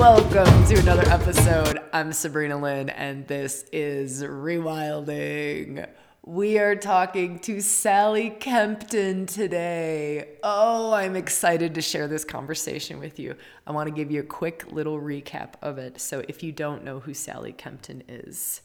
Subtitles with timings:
[0.00, 1.78] Welcome to another episode.
[1.92, 5.86] I'm Sabrina Lynn, and this is Rewilding.
[6.24, 10.38] We are talking to Sally Kempton today.
[10.42, 13.36] Oh, I'm excited to share this conversation with you.
[13.66, 16.00] I want to give you a quick little recap of it.
[16.00, 18.62] So, if you don't know who Sally Kempton is,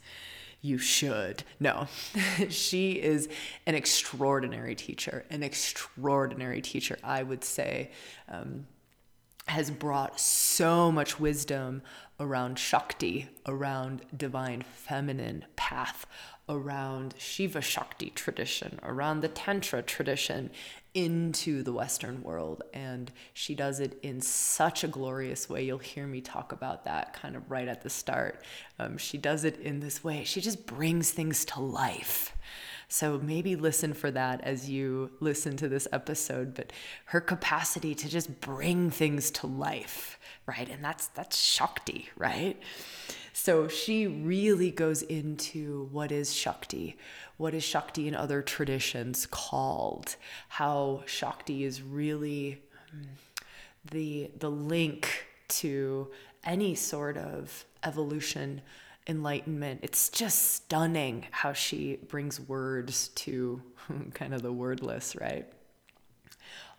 [0.62, 1.44] you should.
[1.60, 1.88] No,
[2.50, 3.28] she is
[3.68, 7.92] an extraordinary teacher, an extraordinary teacher, I would say.
[8.30, 8.68] Um,
[9.48, 11.82] has brought so much wisdom
[12.20, 16.06] around Shakti, around divine feminine path,
[16.48, 20.50] around Shiva Shakti tradition, around the Tantra tradition
[20.94, 22.64] into the Western world.
[22.74, 25.64] And she does it in such a glorious way.
[25.64, 28.44] You'll hear me talk about that kind of right at the start.
[28.80, 30.24] Um, she does it in this way.
[30.24, 32.36] She just brings things to life.
[32.88, 36.72] So maybe listen for that as you listen to this episode, but
[37.06, 40.70] her capacity to just bring things to life, right?
[40.70, 42.60] And that's that's Shakti, right?
[43.34, 46.98] So she really goes into what is Shakti,
[47.38, 50.16] what is Shakti in other traditions called,
[50.48, 53.04] how Shakti is really hmm,
[53.92, 56.12] the the link to
[56.44, 58.62] any sort of evolution
[59.08, 59.82] enlightenment.
[59.84, 63.62] It's just stunning how she brings words to
[64.14, 65.48] kind of the wordless, right?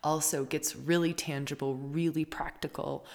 [0.03, 3.07] Also gets really tangible, really practical,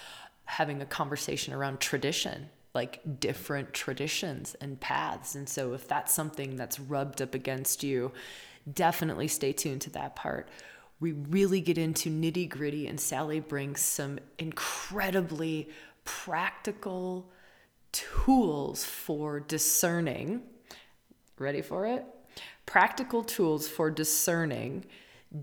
[0.45, 5.35] having a conversation around tradition, like different traditions and paths.
[5.35, 8.11] And so if that's something that's rubbed up against you,
[8.71, 10.49] definitely stay tuned to that part.
[10.99, 15.69] We really get into nitty gritty, and Sally brings some incredibly
[16.05, 17.31] practical,
[17.91, 20.41] tools for discerning.
[21.37, 22.05] Ready for it?
[22.65, 24.85] Practical tools for discerning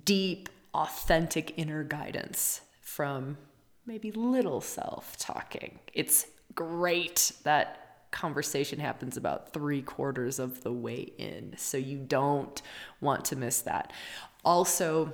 [0.05, 3.37] deep, authentic inner guidance from
[3.87, 5.79] maybe little self talking.
[5.93, 11.55] It's great that conversation happens about three quarters of the way in.
[11.57, 12.61] So you don't
[13.01, 13.93] want to miss that.
[14.45, 15.13] Also,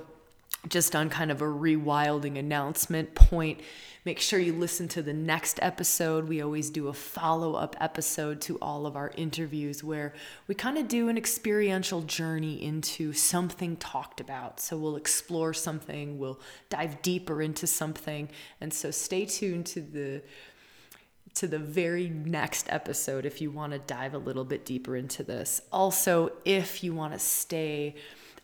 [0.69, 3.61] just on kind of a rewilding announcement point,
[4.03, 6.27] make sure you listen to the next episode.
[6.27, 10.13] We always do a follow up episode to all of our interviews where
[10.47, 14.59] we kind of do an experiential journey into something talked about.
[14.59, 16.39] So we'll explore something, we'll
[16.69, 18.29] dive deeper into something.
[18.61, 20.21] And so stay tuned to the
[21.35, 25.21] to the very next episode if you want to dive a little bit deeper into
[25.21, 25.61] this.
[25.69, 27.93] Also, if you want to stay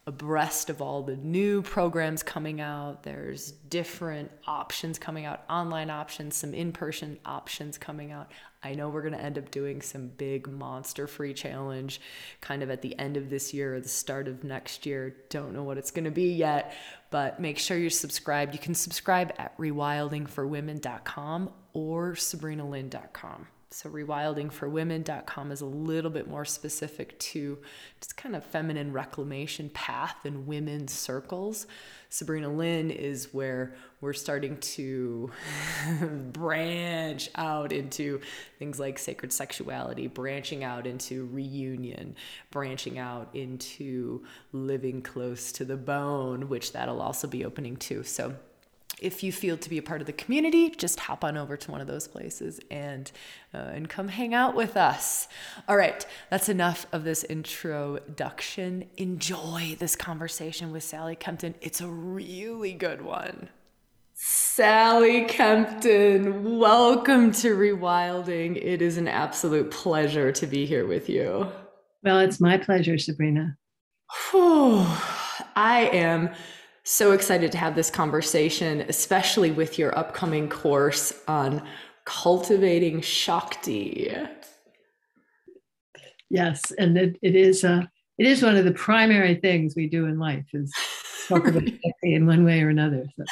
[0.08, 3.04] abreast of all the new programs coming out.
[3.04, 8.32] There's different options coming out, online options, some in person options coming out.
[8.64, 12.02] I know we're going to end up doing some big monster free challenge
[12.42, 15.16] kind of at the end of this year or the start of next year.
[15.30, 16.74] Don't know what it's going to be yet,
[17.12, 18.54] but make sure you're subscribed.
[18.54, 23.48] You can subscribe at rewildingforwomen.com or sabrinalynn.com.
[23.74, 27.58] So, rewildingforwomen.com is a little bit more specific to
[28.02, 31.68] just kind of feminine reclamation path in women's circles.
[32.10, 35.32] Sabrina Lynn is where we're starting to
[36.34, 38.20] branch out into
[38.60, 42.18] things like sacred sexuality, branching out into reunion,
[42.52, 44.22] branching out into
[44.52, 48.04] living close to the bone, which that'll also be opening too.
[48.04, 48.36] So,
[49.02, 51.72] if you feel to be a part of the community, just hop on over to
[51.72, 53.12] one of those places and
[53.54, 55.28] uh, and come hang out with us.
[55.68, 58.86] All right, that's enough of this introduction.
[58.98, 61.56] Enjoy this conversation with Sally Kempton.
[61.62, 63.50] It's a really good one.
[64.14, 68.56] Sally Kempton, welcome to Rewilding.
[68.56, 71.52] It is an absolute pleasure to be here with you.
[72.04, 73.58] Well, it's my pleasure, Sabrina.
[75.56, 76.30] I am
[76.92, 81.66] so excited to have this conversation, especially with your upcoming course on
[82.04, 84.14] cultivating Shakti.
[86.30, 87.84] Yes, and it, it is uh,
[88.18, 90.74] it is one of the primary things we do in life is
[91.30, 93.06] talk about Shakti in one way or another.
[93.16, 93.24] So,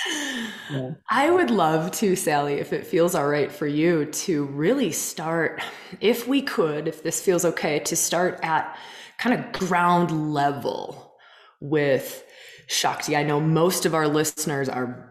[0.71, 0.91] yeah.
[1.09, 5.61] I would love to, Sally, if it feels all right for you, to really start,
[6.00, 8.77] if we could, if this feels okay, to start at
[9.17, 11.13] kind of ground level
[11.59, 12.23] with
[12.69, 13.16] Shakti.
[13.16, 15.10] I know most of our listeners are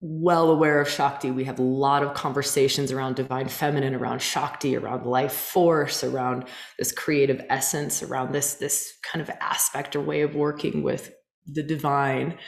[0.00, 1.30] well aware of Shakti.
[1.30, 6.46] We have a lot of conversations around divine feminine, around Shakti, around life force, around
[6.78, 11.12] this creative essence, around this this kind of aspect or way of working with
[11.46, 12.38] the divine.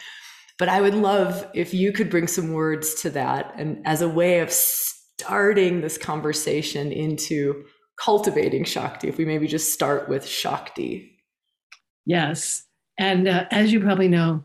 [0.58, 4.08] But I would love if you could bring some words to that and as a
[4.08, 7.64] way of starting this conversation into
[8.02, 11.18] cultivating Shakti, if we maybe just start with Shakti.
[12.06, 12.62] Yes.
[12.98, 14.44] And uh, as you probably know,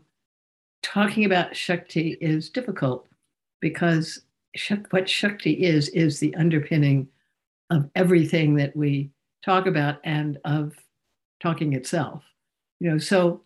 [0.82, 3.06] talking about Shakti is difficult
[3.60, 4.22] because
[4.90, 7.08] what Shakti is, is the underpinning
[7.70, 9.10] of everything that we
[9.44, 10.74] talk about and of
[11.40, 12.22] talking itself.
[12.80, 13.42] You know, so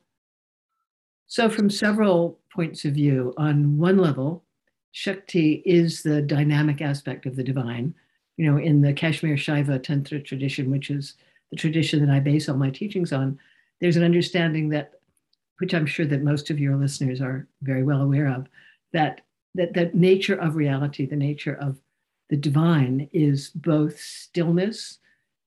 [1.27, 4.43] so from several points of view, on one level,
[4.91, 7.95] Shakti is the dynamic aspect of the divine.
[8.37, 11.15] You know, in the Kashmir Shaiva Tantra tradition, which is
[11.51, 13.39] the tradition that I base all my teachings on,
[13.81, 14.93] there's an understanding that,
[15.59, 18.47] which I'm sure that most of your listeners are very well aware of,
[18.93, 19.23] that
[19.55, 21.77] that the nature of reality, the nature of
[22.29, 24.99] the divine, is both stillness,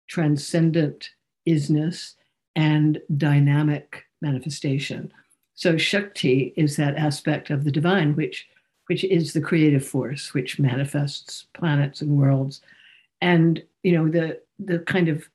[0.08, 1.10] transcendent
[1.48, 2.14] isness,
[2.56, 5.12] and dynamic manifestation.
[5.54, 8.46] So Shakti is that aspect of the divine, which
[8.86, 12.60] which is the creative force, which manifests planets and worlds.
[13.20, 15.28] And you know, the the kind of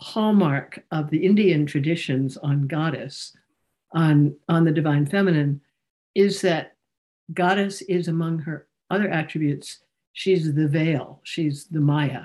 [0.00, 3.36] hallmark of the Indian traditions on goddess,
[3.92, 5.60] on, on the divine feminine,
[6.14, 6.76] is that
[7.32, 9.80] goddess is among her other attributes,
[10.12, 12.24] she's the veil, she's the Maya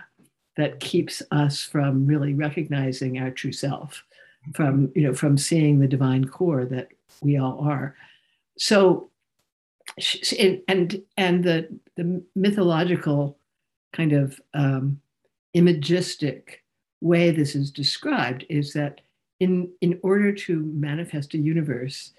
[0.57, 4.03] that keeps us from really recognizing our true self,
[4.53, 6.89] from you know, from seeing the divine core that
[7.21, 7.95] we all are.
[8.57, 9.09] So
[10.37, 13.37] and and the the mythological
[13.93, 15.01] kind of um,
[15.53, 16.63] imagistic
[17.01, 19.01] way this is described is that
[19.39, 22.11] in, in order to manifest a universe,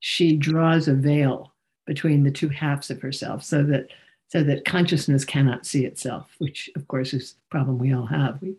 [0.00, 1.52] she draws a veil
[1.86, 3.88] between the two halves of herself so that
[4.28, 8.40] so that consciousness cannot see itself, which of course is a problem we all have.
[8.42, 8.54] We,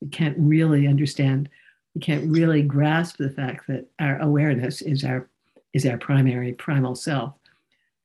[0.00, 1.50] we can't really understand,
[1.94, 5.28] we can't really grasp the fact that our awareness is our
[5.74, 7.34] is our primary primal self.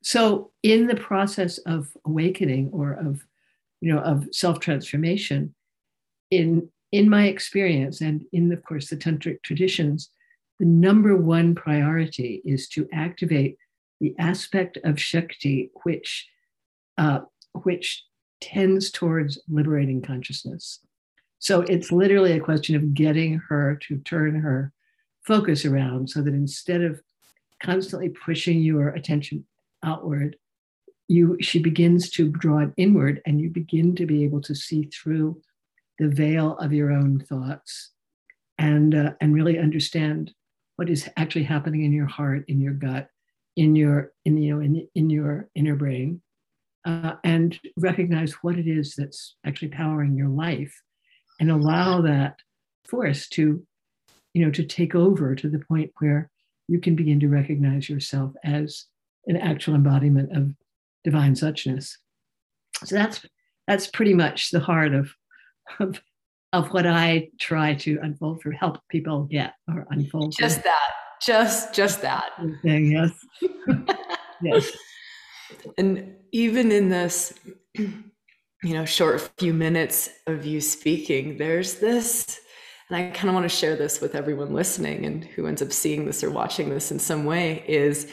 [0.02, 3.24] So in the process of awakening or of
[3.80, 5.54] you know of self-transformation,
[6.30, 10.10] in in my experience and in, of course, the tantric traditions,
[10.58, 13.58] the number one priority is to activate
[14.00, 16.26] the aspect of Shakti which,
[16.96, 17.20] uh,
[17.64, 18.02] which
[18.40, 20.80] tends towards liberating consciousness.
[21.38, 24.72] So it's literally a question of getting her to turn her
[25.22, 27.02] focus around so that instead of
[27.62, 29.44] constantly pushing your attention
[29.82, 30.36] outward,
[31.08, 34.84] you she begins to draw it inward and you begin to be able to see
[34.84, 35.40] through
[35.98, 37.92] the veil of your own thoughts
[38.58, 40.32] and uh, and really understand
[40.76, 43.08] what is actually happening in your heart in your gut
[43.56, 46.20] in your in you know in, in your inner brain
[46.84, 50.74] uh, and recognize what it is that's actually powering your life
[51.40, 52.36] and allow that
[52.88, 53.62] force to
[54.34, 56.30] you know to take over to the point where
[56.68, 58.86] you can begin to recognize yourself as
[59.26, 60.52] an actual embodiment of
[61.04, 61.92] divine suchness.
[62.84, 63.24] So that's
[63.66, 65.10] that's pretty much the heart of
[65.80, 66.00] of,
[66.52, 70.34] of what I try to unfold for help people get or unfold.
[70.38, 70.90] Just that.
[71.22, 72.32] Just just that.
[72.62, 73.12] Yes.
[74.42, 74.70] yes.
[75.78, 77.34] And even in this,
[77.74, 77.94] you
[78.62, 82.40] know, short few minutes of you speaking, there's this,
[82.88, 85.72] and I kind of want to share this with everyone listening and who ends up
[85.72, 88.12] seeing this or watching this in some way is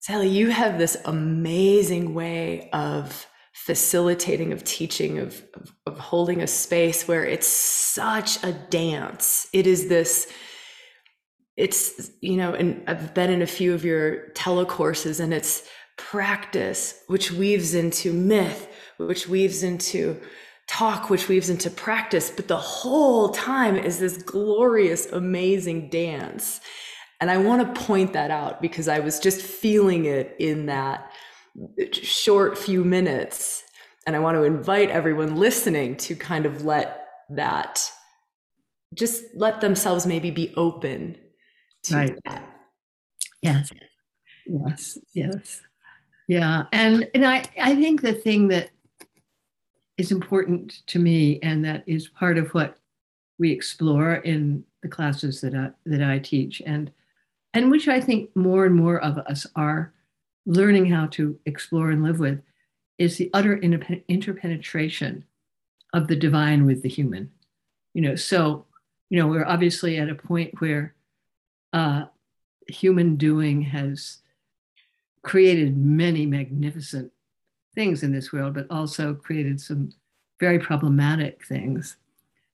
[0.00, 3.26] Sally, you have this amazing way of
[3.64, 9.48] facilitating of teaching of, of, of holding a space where it's such a dance.
[9.52, 10.32] It is this
[11.56, 17.02] it's you know and i've been in a few of your telecourses and it's practice
[17.06, 20.20] which weaves into myth which weaves into
[20.66, 22.30] talk which weaves into practice.
[22.30, 26.60] But the whole time is this glorious amazing dance.
[27.20, 31.12] And i want to point that out because i was just feeling it in that
[31.92, 33.64] short few minutes.
[34.06, 37.90] And I want to invite everyone listening to kind of let that,
[38.94, 41.16] just let themselves maybe be open
[41.84, 42.18] to right.
[42.24, 42.48] that.
[43.42, 43.70] Yes.
[44.46, 44.98] Yes.
[45.12, 45.62] Yes.
[46.28, 46.64] Yeah.
[46.72, 48.70] And and I, I think the thing that
[49.96, 52.78] is important to me and that is part of what
[53.38, 56.90] we explore in the classes that I, that I teach and
[57.54, 59.94] and which I think more and more of us are
[60.46, 62.40] learning how to explore and live with
[62.98, 65.24] is the utter interpenetration
[65.92, 67.30] of the divine with the human.
[67.92, 68.64] You know, so,
[69.10, 70.94] you know, we're obviously at a point where
[71.72, 72.04] uh,
[72.68, 74.18] human doing has
[75.22, 77.12] created many magnificent
[77.74, 79.92] things in this world, but also created some
[80.38, 81.96] very problematic things.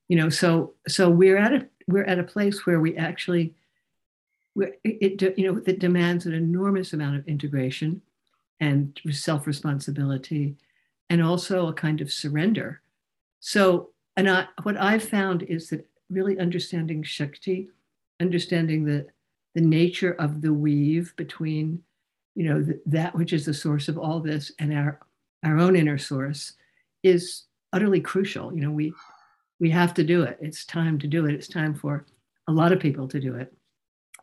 [0.09, 3.53] You know, so so we're at a we're at a place where we actually
[4.53, 8.01] where it, you know that demands an enormous amount of integration
[8.59, 10.55] and self-responsibility
[11.09, 12.81] and also a kind of surrender
[13.39, 17.69] so and I, what i've found is that really understanding shakti
[18.21, 19.07] understanding the
[19.55, 21.81] the nature of the weave between
[22.35, 24.99] you know the, that which is the source of all this and our
[25.43, 26.53] our own inner source
[27.03, 27.43] is
[27.73, 28.53] utterly crucial.
[28.53, 28.93] You know, we
[29.59, 30.37] we have to do it.
[30.41, 31.33] It's time to do it.
[31.33, 32.05] It's time for
[32.47, 33.53] a lot of people to do it.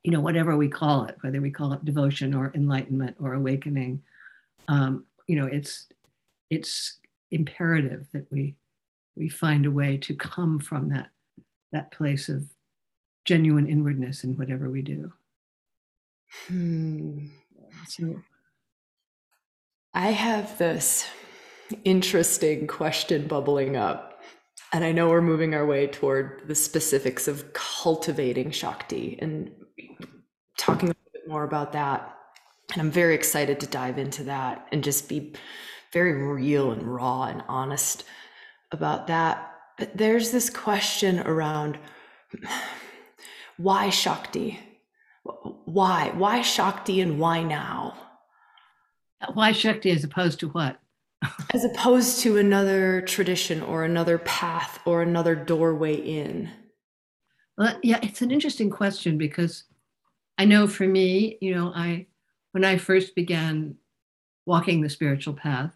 [0.02, 4.02] You know, whatever we call it, whether we call it devotion or enlightenment or awakening,
[4.68, 5.86] um, you know, it's
[6.48, 6.98] it's
[7.30, 8.54] imperative that we
[9.16, 11.10] we find a way to come from that
[11.72, 12.44] that place of
[13.24, 15.12] genuine inwardness in whatever we do.
[16.46, 17.26] Hmm.
[17.86, 18.22] So
[19.94, 21.06] I have this
[21.84, 24.09] interesting question bubbling up.
[24.72, 29.50] And I know we're moving our way toward the specifics of cultivating Shakti and
[30.56, 32.16] talking a bit more about that.
[32.72, 35.34] And I'm very excited to dive into that and just be
[35.92, 38.04] very real and raw and honest
[38.70, 39.54] about that.
[39.76, 41.78] But there's this question around
[43.56, 44.58] why Shakti?
[45.64, 46.12] Why?
[46.14, 47.94] Why Shakti and why now?
[49.34, 50.78] Why Shakti as opposed to what?
[51.52, 56.50] As opposed to another tradition or another path or another doorway in?
[57.58, 59.64] Well, yeah, it's an interesting question because
[60.38, 62.06] I know for me, you know, I
[62.52, 63.76] when I first began
[64.46, 65.72] walking the spiritual path,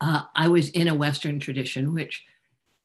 [0.00, 2.24] uh, I was in a Western tradition, which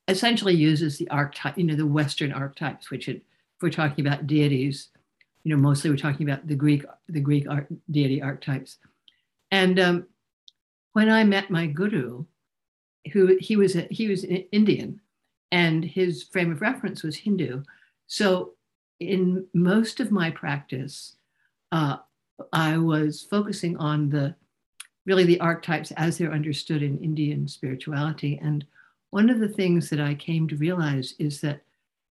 [0.07, 4.27] essentially uses the archetype, you know, the Western archetypes, which it, if we're talking about
[4.27, 4.89] deities,
[5.43, 8.77] you know, mostly we're talking about the Greek, the Greek art, deity archetypes.
[9.51, 10.07] And um,
[10.93, 12.25] when I met my guru,
[13.11, 15.01] who he was a, he was Indian,
[15.51, 17.63] and his frame of reference was Hindu.
[18.07, 18.53] So
[18.99, 21.15] in most of my practice,
[21.71, 21.97] uh,
[22.51, 24.35] I was focusing on the
[25.05, 28.39] really the archetypes as they're understood in Indian spirituality.
[28.41, 28.65] And
[29.09, 31.61] one of the things that I came to realize is that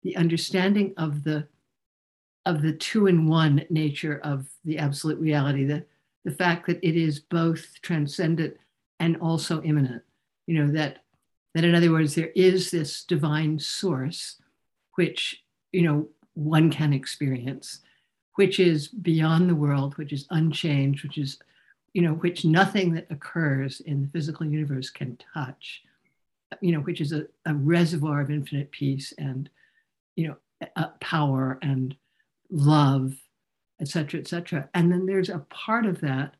[0.02, 1.46] the understanding of the
[2.46, 5.84] of the two in one nature of the absolute reality, the,
[6.24, 8.56] the fact that it is both transcendent
[9.00, 10.02] and also immanent.
[10.46, 11.02] You know, that
[11.54, 14.36] that in other words, there is this divine source
[14.94, 15.42] which,
[15.72, 17.80] you know, one can experience,
[18.36, 21.38] which is beyond the world, which is unchanged, which is,
[21.92, 25.82] you know, which nothing that occurs in the physical universe can touch,
[26.60, 29.50] you know, which is a, a reservoir of infinite peace and,
[30.14, 30.36] you know,
[31.00, 31.96] power and
[32.50, 33.14] love,
[33.80, 34.68] et cetera, et cetera.
[34.74, 36.34] And then there's a part of that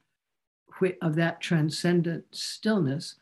[1.03, 3.17] of that transcendent stillness,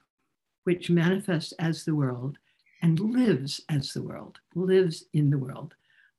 [0.64, 2.38] which manifests as the world
[2.82, 5.74] and lives as the world, lives in the world,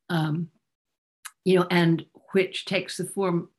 [0.09, 0.49] um,
[1.45, 3.49] you know, and which takes the form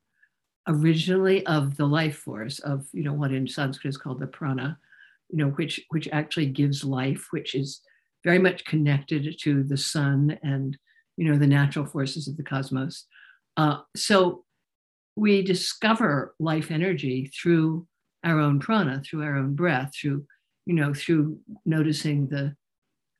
[0.68, 4.78] originally of the life force of, you know, what in Sanskrit is called the prana,
[5.30, 7.80] you know, which which actually gives life, which is
[8.24, 10.76] very much connected to the sun and,
[11.16, 13.06] you know, the natural forces of the cosmos.
[13.56, 14.44] Uh, so
[15.20, 17.86] we discover life energy through
[18.24, 20.24] our own prana, through our own breath, through,
[20.64, 22.56] you know, through noticing the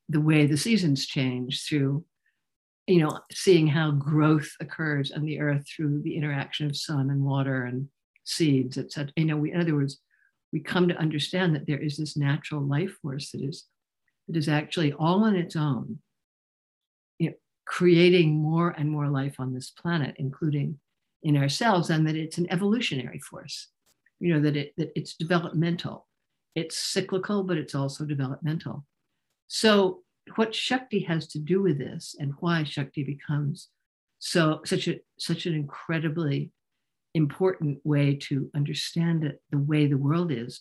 [0.08, 2.02] the way the seasons change, through,
[2.86, 7.22] you know, seeing how growth occurs on the earth through the interaction of sun and
[7.22, 7.86] water and
[8.24, 9.12] seeds, etc.
[9.16, 10.00] You know, we, in other words,
[10.54, 13.66] we come to understand that there is this natural life force that is
[14.26, 15.98] that is actually all on its own,
[17.18, 20.78] you know, creating more and more life on this planet, including
[21.22, 23.68] in ourselves and that it's an evolutionary force
[24.20, 26.06] you know that it that it's developmental.
[26.54, 28.84] It's cyclical but it's also developmental.
[29.48, 30.02] So
[30.36, 33.68] what shakti has to do with this and why shakti becomes
[34.18, 36.52] so such a such an incredibly
[37.14, 40.60] important way to understand it the way the world is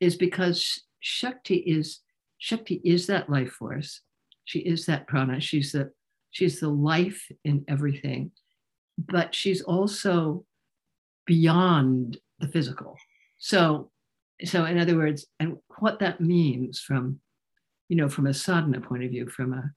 [0.00, 2.00] is because shakti is
[2.38, 4.00] shakti is that life force.
[4.46, 5.40] She is that prana.
[5.40, 5.92] She's the
[6.30, 8.32] she's the life in everything
[8.98, 10.44] but she's also
[11.26, 12.96] beyond the physical.
[13.38, 13.90] So,
[14.44, 17.20] so in other words, and what that means from,
[17.88, 19.70] you know, from a sadhana point of view, from a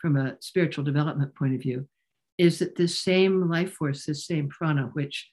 [0.00, 1.88] from a spiritual development point of view,
[2.36, 5.30] is that this same life force, this same prana, which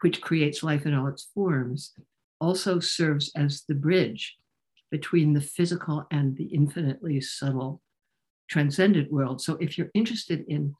[0.00, 1.92] which creates life in all its forms,
[2.40, 4.36] also serves as the bridge
[4.90, 7.80] between the physical and the infinitely subtle
[8.50, 9.40] transcendent world.
[9.40, 10.74] So if you're interested in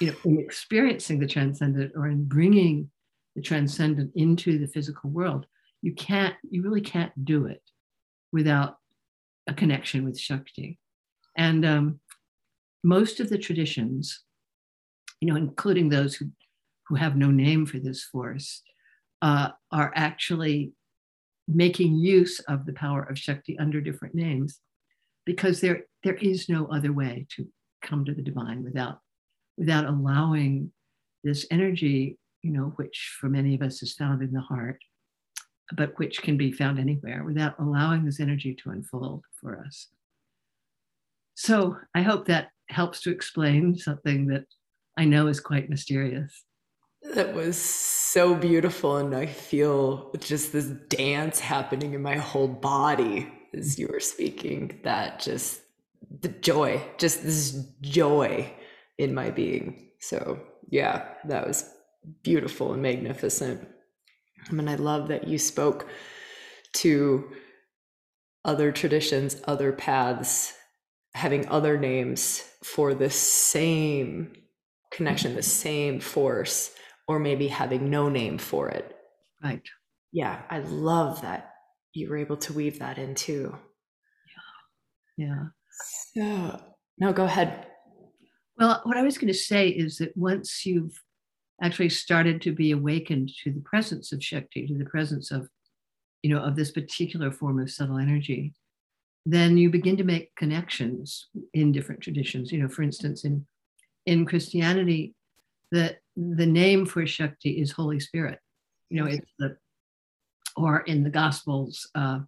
[0.00, 2.90] you know, in experiencing the transcendent or in bringing
[3.34, 5.46] the transcendent into the physical world,
[5.82, 7.62] you can't, you really can't do it
[8.32, 8.76] without
[9.46, 10.78] a connection with Shakti.
[11.36, 12.00] And um,
[12.84, 14.24] most of the traditions,
[15.20, 16.26] you know, including those who,
[16.88, 18.62] who have no name for this force,
[19.22, 20.72] uh, are actually
[21.48, 24.60] making use of the power of Shakti under different names
[25.24, 27.46] because there, there is no other way to
[27.82, 29.00] come to the divine without
[29.58, 30.70] without allowing
[31.24, 34.78] this energy, you know, which for many of us is found in the heart,
[35.76, 39.88] but which can be found anywhere without allowing this energy to unfold for us.
[41.34, 44.44] So I hope that helps to explain something that
[44.96, 46.44] I know is quite mysterious.
[47.14, 48.96] That was so beautiful.
[48.96, 54.80] And I feel just this dance happening in my whole body as you were speaking.
[54.82, 55.60] That just
[56.20, 58.52] the joy, just this joy
[58.98, 59.90] in my being.
[60.00, 60.40] So,
[60.70, 61.68] yeah, that was
[62.22, 63.66] beautiful and magnificent.
[64.48, 65.88] I mean, I love that you spoke
[66.74, 67.30] to
[68.44, 70.54] other traditions, other paths,
[71.14, 74.32] having other names for the same
[74.92, 76.72] connection, the same force,
[77.06, 78.96] or maybe having no name for it.
[79.42, 79.62] Right.
[80.12, 81.52] Yeah, I love that
[81.94, 83.56] you were able to weave that in too.
[85.16, 85.26] Yeah.
[85.26, 86.50] Yeah.
[86.50, 86.60] So,
[86.98, 87.66] no, go ahead.
[88.58, 91.00] Well, what I was going to say is that once you've
[91.62, 95.48] actually started to be awakened to the presence of Shakti, to the presence of,
[96.22, 98.52] you know, of this particular form of subtle energy,
[99.24, 102.50] then you begin to make connections in different traditions.
[102.50, 103.46] You know, for instance, in
[104.06, 105.14] in Christianity,
[105.70, 108.40] the the name for Shakti is Holy Spirit.
[108.90, 109.56] You know, it's the
[110.56, 112.18] or in the Gospels, uh,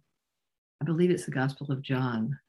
[0.81, 2.39] I believe it's the Gospel of John.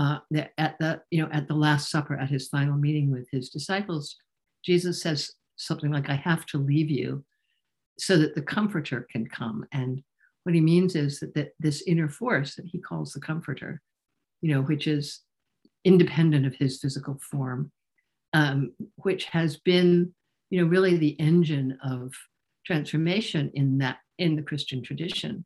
[0.00, 0.18] Uh,
[0.56, 4.16] at the you know at the Last Supper, at his final meeting with his disciples,
[4.64, 7.22] Jesus says something like, "I have to leave you,
[7.98, 10.02] so that the Comforter can come." And
[10.44, 13.82] what he means is that, that this inner force that he calls the Comforter,
[14.40, 15.20] you know, which is
[15.84, 17.70] independent of his physical form,
[18.32, 20.14] um, which has been,
[20.48, 22.14] you know, really the engine of
[22.64, 25.44] transformation in that in the Christian tradition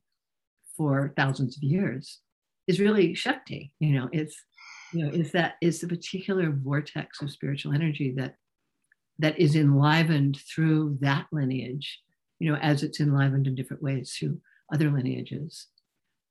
[0.76, 2.20] for thousands of years,
[2.66, 3.72] is really Shakti.
[3.78, 4.36] You know, it's
[4.92, 8.36] you know, is that is the particular vortex of spiritual energy that
[9.18, 12.00] that is enlivened through that lineage,
[12.38, 14.40] you know, as it's enlivened in different ways through
[14.72, 15.66] other lineages.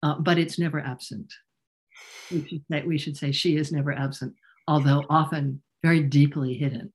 [0.02, 1.32] Uh, but it's never absent.
[2.30, 4.34] We should, say, we should say she is never absent,
[4.68, 6.92] although often very deeply hidden.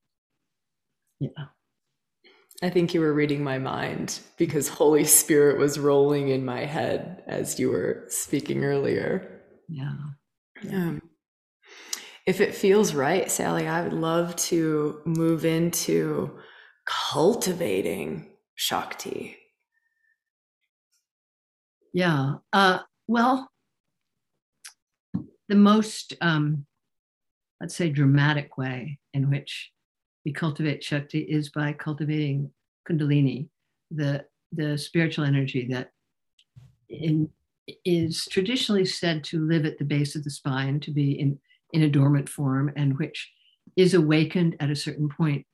[1.20, 1.30] Yeah.
[2.62, 7.22] I think you were reading my mind because Holy Spirit was rolling in my head
[7.26, 9.37] as you were speaking earlier.
[9.68, 9.92] Yeah.
[10.70, 11.02] Um,
[12.26, 16.38] if it feels right, Sally, I would love to move into
[16.86, 19.36] cultivating Shakti.
[21.92, 22.36] Yeah.
[22.52, 23.50] Uh, well,
[25.48, 26.66] the most um,
[27.60, 29.72] let's say, dramatic way in which
[30.24, 32.50] we cultivate Shakti is by cultivating
[32.88, 33.48] Kundalini,
[33.90, 35.90] the, the spiritual energy that
[36.88, 37.28] in,
[37.84, 41.38] is traditionally said to live at the base of the spine, to be in,
[41.72, 43.30] in a dormant form, and which
[43.76, 45.46] is awakened at a certain point,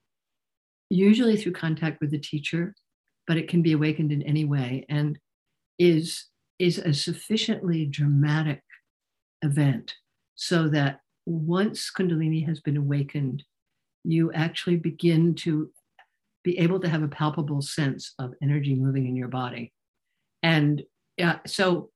[0.90, 2.74] usually through contact with the teacher,
[3.26, 5.18] but it can be awakened in any way and
[5.78, 6.26] is,
[6.58, 8.62] is a sufficiently dramatic
[9.42, 9.94] event
[10.34, 13.42] so that once Kundalini has been awakened,
[14.04, 15.70] you actually begin to
[16.42, 19.72] be able to have a palpable sense of energy moving in your body.
[20.42, 20.82] And
[21.22, 21.90] uh, so,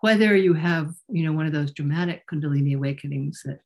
[0.00, 3.60] whether you have, you know, one of those dramatic Kundalini awakenings that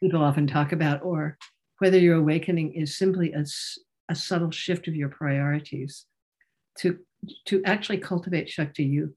[0.00, 1.38] people often talk about, or
[1.78, 3.44] whether your awakening is simply a,
[4.08, 6.06] a subtle shift of your priorities,
[6.78, 6.98] to
[7.46, 9.14] to actually cultivate Shakti, you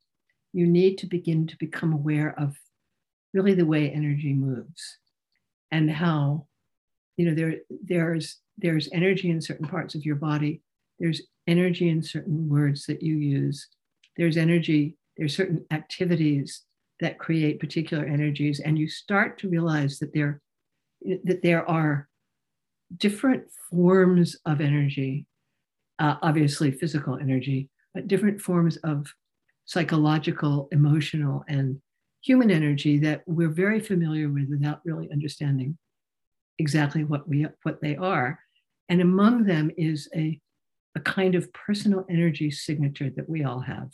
[0.54, 2.56] you need to begin to become aware of
[3.34, 4.98] really the way energy moves
[5.72, 6.46] and how
[7.18, 10.62] you know there there's there's energy in certain parts of your body
[11.00, 13.68] there's energy in certain words that you use
[14.18, 16.64] there's energy there's certain activities
[17.00, 20.42] that create particular energies and you start to realize that there
[21.24, 22.08] that there are
[22.98, 25.26] different forms of energy
[26.00, 29.08] uh, obviously physical energy but different forms of
[29.66, 31.82] psychological emotional and
[32.22, 35.78] human energy that we're very familiar with without really understanding
[36.60, 38.40] exactly what we what they are.
[38.90, 40.40] And among them is a
[40.96, 43.90] a kind of personal energy signature that we all have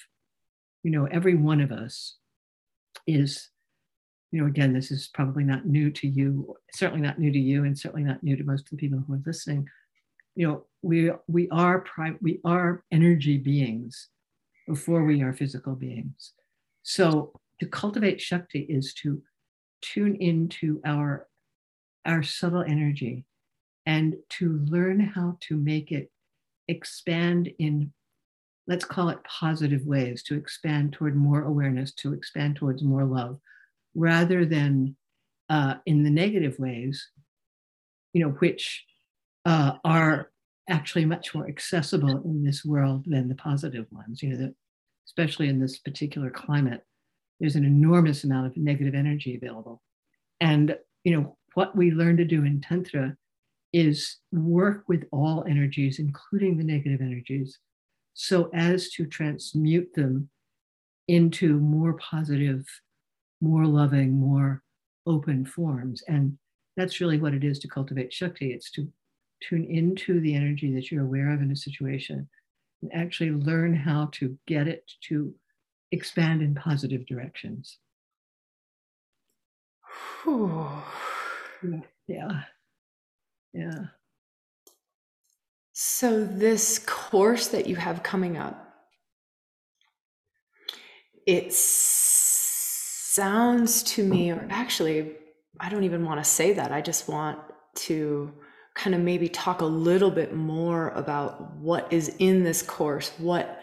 [0.88, 2.16] you know every one of us
[3.08, 3.50] is
[4.32, 7.66] you know again this is probably not new to you certainly not new to you
[7.66, 9.68] and certainly not new to most of the people who are listening.
[10.36, 14.08] You know we we are prime we are energy beings
[14.66, 16.32] before we are physical beings.
[16.84, 19.22] So to cultivate Shakti is to
[19.82, 21.28] tune into our,
[22.06, 23.26] our subtle energy
[23.86, 26.10] and to learn how to make it
[26.70, 27.92] expand in,
[28.68, 33.40] let's call it positive ways, to expand toward more awareness, to expand towards more love,
[33.96, 34.96] rather than
[35.50, 37.10] uh, in the negative ways,
[38.14, 38.84] you know, which
[39.46, 40.32] uh, are
[40.70, 44.22] actually much more accessible in this world than the positive ones.
[44.22, 44.54] You know,
[45.08, 46.84] especially in this particular climate,
[47.40, 49.82] there's an enormous amount of negative energy available.
[50.42, 53.16] And you know what we learn to do in tantra
[53.74, 57.58] is work with all energies, including the negative energies,
[58.20, 60.28] so as to transmute them
[61.08, 62.66] into more positive,
[63.42, 64.64] more loving, more
[65.06, 66.02] open forms.
[66.08, 66.36] And
[66.76, 68.52] that's really what it is to cultivate Shakti.
[68.52, 68.92] It's to
[69.44, 72.28] tune into the energy that you're aware of in a situation
[72.82, 75.32] and actually learn how to get it to
[75.92, 77.78] expand in positive directions.
[82.08, 82.42] Yeah.
[83.54, 83.86] Yeah.
[85.80, 88.74] So, this course that you have coming up,
[91.28, 93.24] it sounds
[93.84, 95.12] to me, or actually,
[95.60, 96.72] I don't even want to say that.
[96.72, 97.38] I just want
[97.76, 98.34] to
[98.74, 103.62] kind of maybe talk a little bit more about what is in this course, what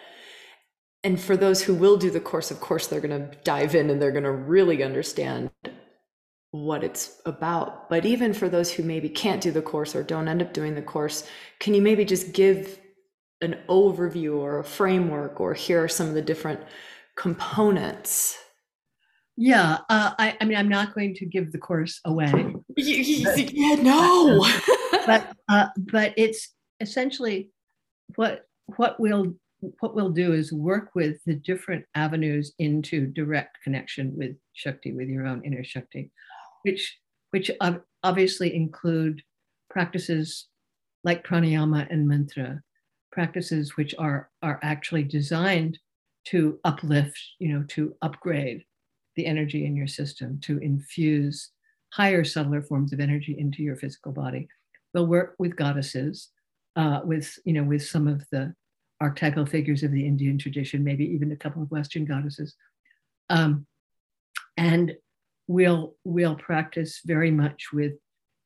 [1.03, 3.91] and for those who will do the course, of course, they're going to dive in
[3.91, 5.51] and they're going to really understand
[6.55, 7.91] what it's about.
[7.91, 10.77] But even for those who maybe can't do the course or don't end up doing
[10.77, 11.27] the course,
[11.59, 12.79] can you maybe just give
[13.41, 16.61] an overview or a framework or here are some of the different
[17.17, 18.39] components?
[19.37, 22.55] Yeah, uh, I, I, mean, I'm not going to give the course away.
[22.77, 24.47] yeah, no.
[25.07, 27.51] but uh, but it's essentially
[28.15, 28.43] what
[28.77, 29.35] what we'll
[29.81, 35.09] what we'll do is work with the different avenues into direct connection with Shakti, with
[35.09, 36.13] your own inner Shakti,
[36.65, 36.99] which
[37.31, 37.51] which
[38.03, 39.23] obviously include
[39.71, 40.47] practices
[41.05, 42.61] like pranayama and mantra,
[43.13, 45.79] practices which are are actually designed
[46.27, 48.65] to uplift, you know, to upgrade
[49.17, 51.51] the energy in your system, to infuse
[51.93, 54.49] higher subtler forms of energy into your physical body.
[54.93, 56.31] They'll work with goddesses,
[56.77, 58.55] uh, with you know, with some of the
[59.01, 62.55] archetypal figures of the Indian tradition, maybe even a couple of Western goddesses.
[63.29, 63.67] Um,
[64.57, 64.95] and
[65.47, 67.93] we'll, we'll practice very much with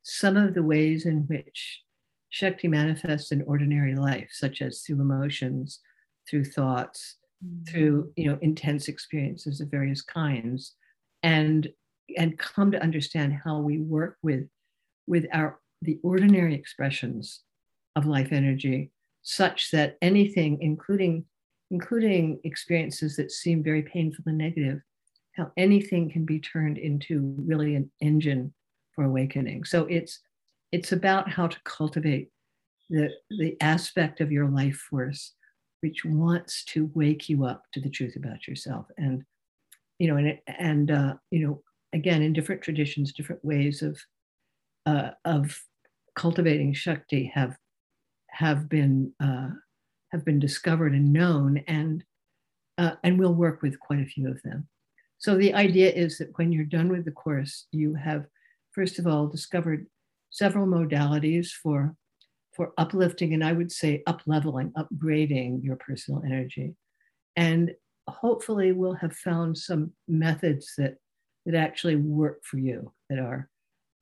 [0.02, 1.82] some of the ways in which
[2.30, 5.80] Shakti manifests in ordinary life, such as through emotions,
[6.28, 7.64] through thoughts, mm-hmm.
[7.64, 10.74] through you know intense experiences of various kinds,
[11.22, 11.68] and
[12.16, 14.48] and come to understand how we work with
[15.06, 17.42] with our the ordinary expressions
[17.96, 18.90] of life energy
[19.22, 21.24] such that anything, including
[21.70, 24.80] including experiences that seem very painful and negative,
[25.38, 28.52] how anything can be turned into really an engine
[28.94, 29.64] for awakening.
[29.64, 30.20] So it's
[30.72, 32.30] it's about how to cultivate
[32.90, 35.34] the the aspect of your life force
[35.80, 39.22] which wants to wake you up to the truth about yourself and
[39.98, 43.98] you know and and uh, you know again in different traditions different ways of
[44.86, 45.58] uh, of
[46.14, 47.56] cultivating shakti have
[48.30, 49.50] have been uh,
[50.12, 52.04] have been discovered and known, and
[52.78, 54.68] uh, and we'll work with quite a few of them.
[55.18, 58.26] So the idea is that when you're done with the course, you have
[58.72, 59.86] first of all discovered
[60.30, 61.94] several modalities for
[62.54, 66.74] for uplifting and I would say upleveling, upgrading your personal energy,
[67.36, 67.72] and
[68.08, 70.96] hopefully we'll have found some methods that
[71.46, 73.48] that actually work for you that are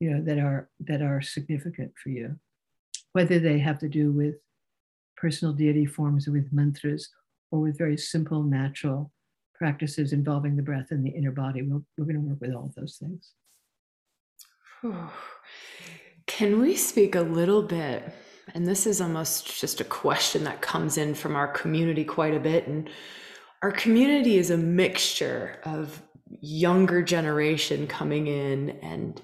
[0.01, 2.37] you know that are that are significant for you.
[3.13, 4.35] Whether they have to do with
[5.17, 7.09] personal deity forms with mantras
[7.51, 9.11] or with very simple natural
[9.59, 11.63] practices involving the breath and the inner body.
[11.63, 13.33] We're, we're going to work with all of those things.
[16.27, 18.13] Can we speak a little bit?
[18.55, 22.41] And this is almost just a question that comes in from our community quite a
[22.41, 22.67] bit.
[22.67, 22.89] And
[23.63, 26.03] our community is a mixture of
[26.41, 29.21] younger generation coming in and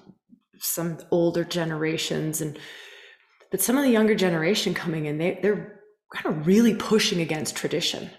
[0.57, 2.41] some older generations.
[2.41, 2.57] And
[3.51, 5.81] but some of the younger generation coming in, they, they're
[6.13, 8.09] kind of really pushing against tradition.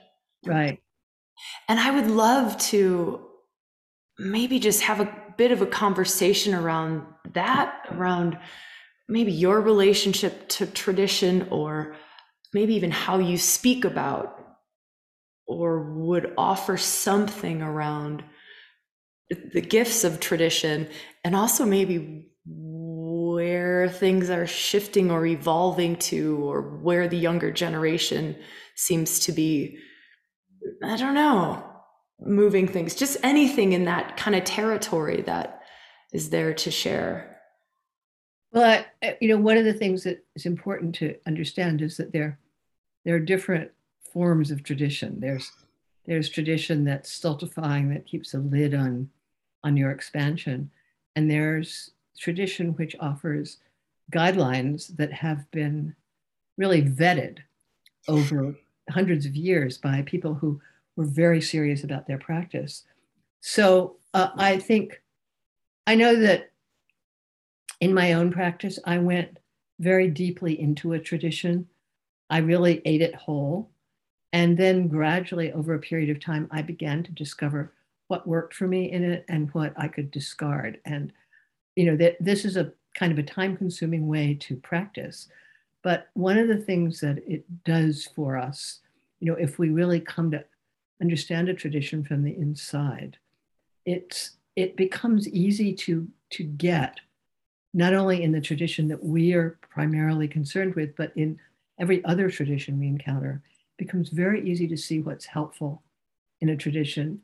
[0.46, 0.80] Right.
[1.68, 3.26] And I would love to
[4.18, 8.38] maybe just have a bit of a conversation around that, around
[9.08, 11.96] maybe your relationship to tradition, or
[12.52, 14.40] maybe even how you speak about
[15.46, 18.24] or would offer something around
[19.52, 20.88] the gifts of tradition
[21.24, 28.36] and also maybe where things are shifting or evolving to, or where the younger generation
[28.76, 29.78] seems to be,
[30.82, 31.64] I don't know,
[32.20, 35.62] moving things, just anything in that kind of territory that
[36.12, 37.40] is there to share.
[38.52, 42.12] Well, I, you know, one of the things that is important to understand is that
[42.12, 42.38] there,
[43.04, 43.70] there are different
[44.12, 45.18] forms of tradition.
[45.20, 45.50] There's,
[46.06, 49.10] there's tradition that's stultifying, that keeps a lid on,
[49.64, 50.70] on your expansion,
[51.16, 53.58] and there's tradition which offers
[54.12, 55.96] guidelines that have been
[56.56, 57.38] really vetted
[58.06, 58.54] over
[58.90, 60.60] hundreds of years by people who
[60.96, 62.84] were very serious about their practice.
[63.40, 65.00] So uh, I think
[65.86, 66.50] I know that
[67.80, 69.38] in my own practice, I went
[69.80, 71.66] very deeply into a tradition.
[72.30, 73.70] I really ate it whole.
[74.32, 77.72] And then gradually, over a period of time, I began to discover
[78.08, 80.78] what worked for me in it and what I could discard.
[80.84, 81.12] And,
[81.76, 85.28] you know, that this is a kind of a time consuming way to practice.
[85.84, 88.80] But one of the things that it does for us,
[89.20, 90.42] you know, if we really come to
[91.00, 93.18] understand a tradition from the inside,
[93.84, 96.98] it's it becomes easy to to get
[97.74, 101.38] not only in the tradition that we are primarily concerned with, but in
[101.78, 103.42] every other tradition we encounter,
[103.76, 105.82] becomes very easy to see what's helpful
[106.40, 107.20] in a tradition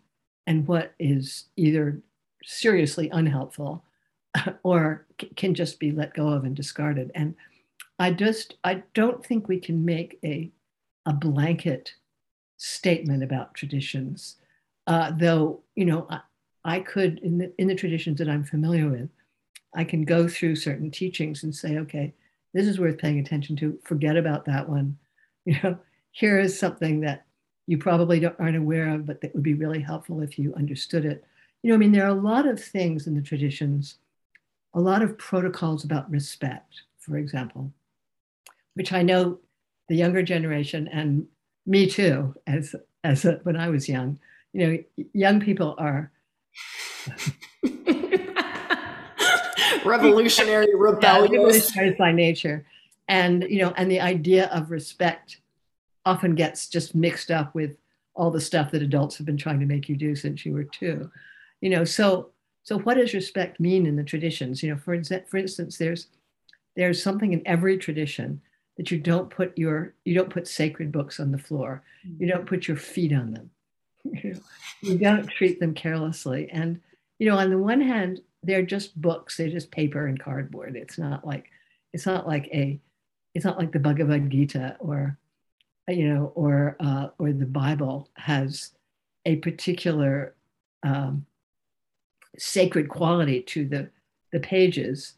[0.46, 2.02] and what is either
[2.44, 3.84] seriously unhelpful
[4.64, 7.10] or can just be let go of and discarded.
[7.14, 7.34] And
[8.00, 10.50] I just I don't think we can make a
[11.04, 11.92] a blanket
[12.56, 14.36] statement about traditions,
[14.86, 16.20] uh, though you know I,
[16.64, 19.10] I could in the in the traditions that I'm familiar with,
[19.74, 22.14] I can go through certain teachings and say, okay,
[22.54, 23.78] this is worth paying attention to.
[23.84, 24.98] Forget about that one.
[25.46, 25.78] You know,
[26.12, 27.24] here is something that
[27.66, 31.24] you probably aren't aware of, but that would be really helpful if you understood it.
[31.62, 33.96] You know, I mean, there are a lot of things in the traditions,
[34.74, 37.72] a lot of protocols about respect, for example,
[38.74, 39.38] which I know
[39.88, 41.26] the younger generation and
[41.66, 44.18] me too, as as a, when I was young,
[44.52, 46.10] you know, young people are
[49.84, 51.74] revolutionary, rebellious.
[51.74, 52.66] Yeah, by nature.
[53.08, 55.38] And, you know, and the idea of respect
[56.04, 57.76] often gets just mixed up with
[58.14, 60.64] all the stuff that adults have been trying to make you do since you were
[60.64, 61.10] two.
[61.60, 62.30] You know, so
[62.62, 64.62] so what does respect mean in the traditions?
[64.62, 66.08] You know, for, for instance, there's
[66.76, 68.40] there's something in every tradition
[68.80, 71.82] that you don't put your you don't put sacred books on the floor.
[72.18, 73.50] You don't put your feet on them.
[74.82, 76.48] you don't treat them carelessly.
[76.50, 76.80] And
[77.18, 80.98] you know, on the one hand, they're just books they're just paper and cardboard it's
[80.98, 81.46] not like
[81.92, 82.78] it's not like a
[83.34, 85.16] it's not like the bhagavad gita or
[85.88, 88.72] you know or uh, or the bible has
[89.26, 90.34] a particular
[90.82, 91.26] um,
[92.38, 93.90] sacred quality to the
[94.32, 95.14] the pages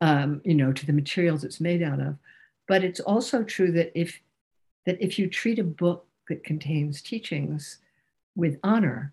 [0.00, 2.16] um, you know to the materials it's made out of
[2.68, 4.20] but it's also true that if
[4.86, 7.78] that if you treat a book that contains teachings
[8.36, 9.12] with honor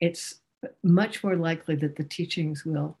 [0.00, 0.36] it's
[0.82, 2.98] much more likely that the teachings will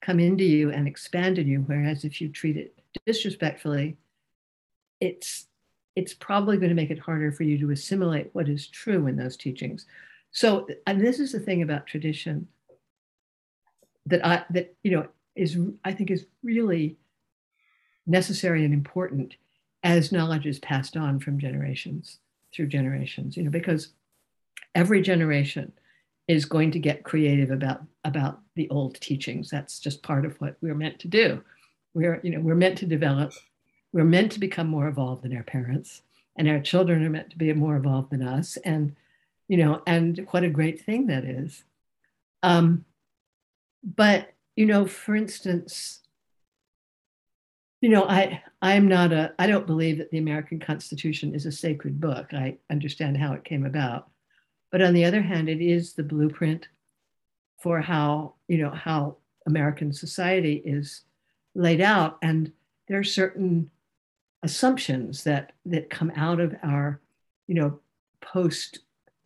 [0.00, 1.60] come into you and expand in you.
[1.60, 3.96] Whereas if you treat it disrespectfully,
[5.00, 5.46] it's
[5.96, 9.16] it's probably going to make it harder for you to assimilate what is true in
[9.16, 9.86] those teachings.
[10.30, 12.46] So, and this is the thing about tradition
[14.06, 16.96] that I that you know is I think is really
[18.10, 19.36] necessary and important
[19.82, 22.18] as knowledge is passed on from generations
[22.54, 23.36] through generations.
[23.36, 23.88] You know, because
[24.74, 25.72] every generation
[26.28, 29.50] is going to get creative about about the old teachings.
[29.50, 31.42] That's just part of what we're meant to do.
[31.94, 33.32] We're you know we're meant to develop.
[33.92, 36.02] We're meant to become more evolved than our parents,
[36.36, 38.56] and our children are meant to be more evolved than us.
[38.58, 38.94] And
[39.48, 41.64] you know, and what a great thing that is.
[42.42, 42.84] Um,
[43.82, 46.00] but you know, for instance,
[47.80, 51.52] you know, I I'm not a I don't believe that the American Constitution is a
[51.52, 52.32] sacred book.
[52.32, 54.08] I understand how it came about.
[54.70, 56.68] But on the other hand, it is the blueprint
[57.60, 59.16] for how, you know, how
[59.46, 61.02] American society is
[61.54, 62.18] laid out.
[62.22, 62.52] And
[62.86, 63.70] there are certain
[64.42, 67.00] assumptions that that come out of our,
[67.46, 67.80] you know,
[68.20, 68.80] post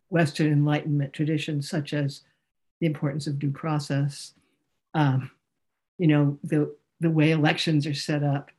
[0.09, 2.21] Western Enlightenment traditions, such as
[2.79, 4.33] the importance of due process,
[4.93, 5.31] um,
[5.97, 8.51] you know, the the way elections are set up,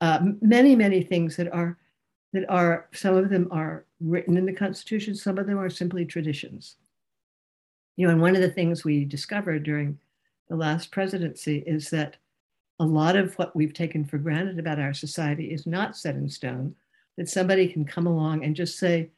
[0.00, 1.76] uh, many many things that are
[2.32, 6.04] that are some of them are written in the Constitution, some of them are simply
[6.04, 6.76] traditions.
[7.96, 9.98] You know, and one of the things we discovered during
[10.48, 12.16] the last presidency is that
[12.78, 16.28] a lot of what we've taken for granted about our society is not set in
[16.28, 16.74] stone,
[17.18, 19.10] that somebody can come along and just say,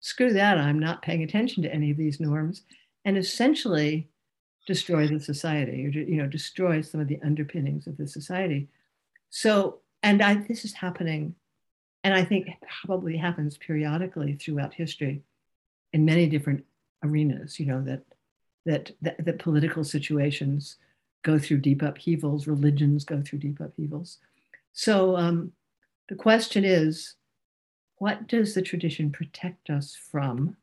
[0.00, 2.62] screw that, I'm not paying attention to any of these norms,
[3.04, 4.08] and essentially
[4.66, 8.68] destroy the society or you know destroy some of the underpinnings of the society
[9.30, 11.34] so and I, this is happening
[12.02, 12.48] and I think
[12.84, 15.22] probably happens periodically throughout history
[15.92, 16.64] in many different
[17.02, 18.02] arenas, you know, that
[18.66, 20.76] that that, that political situations
[21.22, 24.18] go through deep upheavals, religions go through deep upheavals.
[24.72, 25.52] So um,
[26.08, 27.16] the question is,
[27.96, 30.56] what does the tradition protect us from?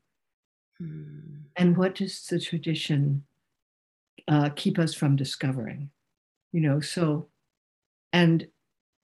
[0.80, 1.42] Hmm.
[1.56, 3.24] And what does the tradition
[4.28, 5.90] uh, keep us from discovering?
[6.52, 7.28] You know, so,
[8.14, 8.48] and,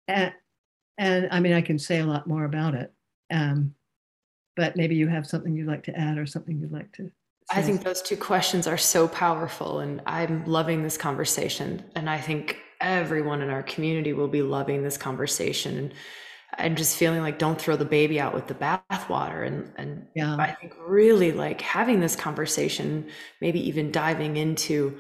[0.07, 0.33] and
[0.97, 2.93] and I mean, I can say a lot more about it.
[3.31, 3.73] Um,
[4.55, 7.12] but maybe you have something you'd like to add or something you'd like to
[7.51, 11.83] I think those two questions are so powerful, and I'm loving this conversation.
[11.95, 15.77] And I think everyone in our community will be loving this conversation.
[15.77, 15.93] And
[16.58, 19.46] I'm just feeling like don't throw the baby out with the bathwater.
[19.46, 20.36] And and yeah.
[20.36, 23.08] I think really like having this conversation,
[23.42, 25.00] maybe even diving into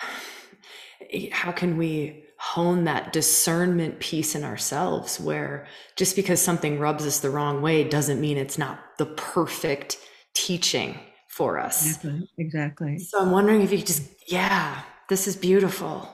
[1.12, 7.04] eh, how can we hone that discernment piece in ourselves where just because something rubs
[7.04, 9.98] us the wrong way doesn't mean it's not the perfect
[10.34, 11.84] teaching for us.
[11.84, 12.30] Exactly.
[12.38, 12.98] exactly.
[12.98, 16.08] So I'm wondering if you just, yeah, this is beautiful.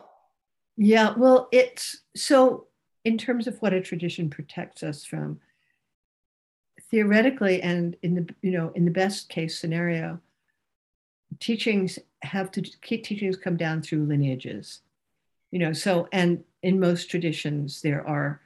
[0.77, 2.67] Yeah, well, it's so
[3.05, 5.41] in terms of what a tradition protects us from,
[6.91, 10.21] theoretically and in the you know in the best case scenario,
[11.41, 14.81] teachings have to teachings come down through lineages.
[15.51, 18.41] You know, so and in most traditions there are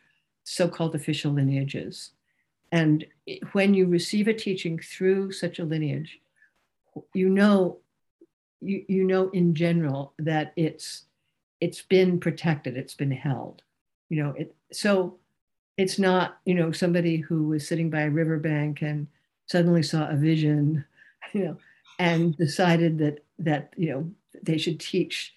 [0.45, 2.11] so-called official lineages.
[2.73, 3.07] And
[3.53, 6.21] when you receive a teaching through such a lineage,
[7.15, 7.79] you know
[8.61, 11.05] you, you know in general that it's
[11.61, 13.63] it's been protected it's been held
[14.09, 15.19] you know it so
[15.77, 19.07] it's not you know somebody who was sitting by a riverbank and
[19.47, 20.85] suddenly saw a vision
[21.33, 21.57] you know
[21.99, 24.11] and decided that that you know
[24.43, 25.35] they should teach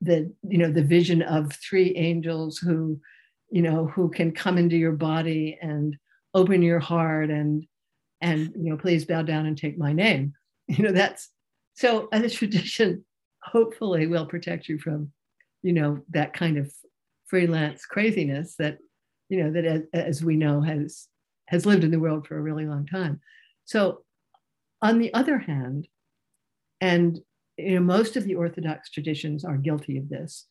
[0.00, 3.00] the you know the vision of three angels who
[3.50, 5.96] you know who can come into your body and
[6.34, 7.66] open your heart and
[8.20, 10.34] and you know please bow down and take my name.
[10.66, 11.28] You know that's
[11.74, 13.04] so a tradition
[13.42, 15.12] hopefully will protect you from
[15.62, 16.72] you know that kind of
[17.26, 18.78] freelance craziness that
[19.28, 21.08] you know that as, as we know has
[21.46, 23.20] has lived in the world for a really long time.
[23.64, 24.04] So
[24.82, 25.88] on the other hand
[26.80, 27.18] and
[27.56, 30.46] you know most of the orthodox traditions are guilty of this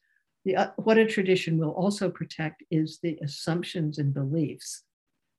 [0.46, 4.84] the, uh, what a tradition will also protect is the assumptions and beliefs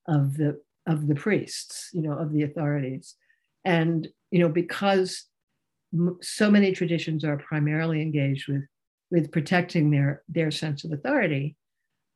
[0.09, 3.17] of the of the priests you know of the authorities.
[3.65, 5.25] And you know, because
[6.21, 8.63] so many traditions are primarily engaged with
[9.11, 11.57] with protecting their their sense of authority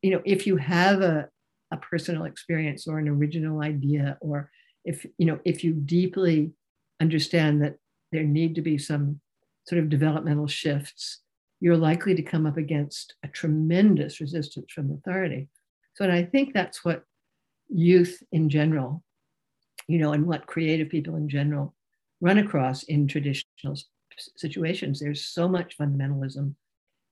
[0.03, 1.29] you know if you have a,
[1.72, 4.51] a personal experience or an original idea or
[4.85, 6.53] if you know if you deeply
[7.01, 7.77] understand that
[8.12, 9.20] there need to be some
[9.66, 11.20] sort of developmental shifts
[11.61, 15.48] you're likely to come up against a tremendous resistance from authority
[15.94, 17.05] so and i think that's what
[17.68, 19.03] youth in general
[19.87, 21.74] you know and what creative people in general
[22.20, 23.77] run across in traditional
[24.37, 25.01] situations.
[25.01, 26.55] There's so much fundamentalism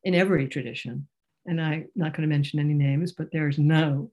[0.06, 1.08] in every tradition.
[1.46, 4.12] And I'm not going to mention any names, but there's no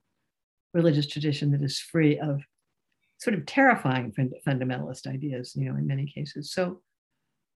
[0.73, 2.41] religious tradition that is free of
[3.19, 4.11] sort of terrifying
[4.45, 6.51] fundamentalist ideas, you know, in many cases.
[6.51, 6.81] So,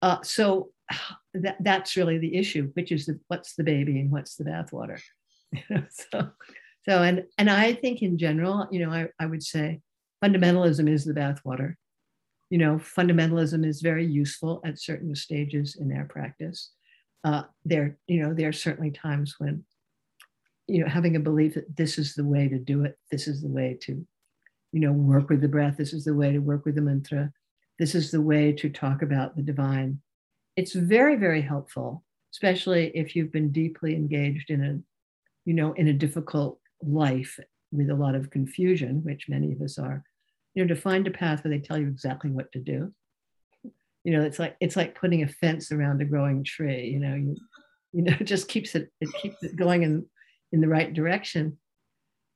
[0.01, 0.71] uh, so
[1.33, 4.99] that, that's really the issue, which is the, what's the baby and what's the bathwater.
[5.89, 6.29] so,
[6.83, 9.79] so, and, and I think in general, you know, I, I would say
[10.21, 11.75] fundamentalism is the bathwater
[12.49, 16.71] you know, fundamentalism is very useful at certain stages in our practice.
[17.25, 19.65] Uh, there, you know, there are certainly times when,
[20.67, 23.41] you know, having a belief that this is the way to do it, this is
[23.41, 24.05] the way to,
[24.71, 27.33] you know, work with the breath, this is the way to work with the mantra,
[27.79, 29.99] this is the way to talk about the divine.
[30.55, 34.79] It's very, very helpful, especially if you've been deeply engaged in a,
[35.49, 37.39] you know, in a difficult life
[37.71, 40.03] with a lot of confusion, which many of us are
[40.55, 42.91] you know to find a path where they tell you exactly what to do
[44.05, 47.15] you know it's like it's like putting a fence around a growing tree you know
[47.15, 47.35] you
[47.91, 50.05] you know it just keeps it it keeps it going in
[50.51, 51.57] in the right direction.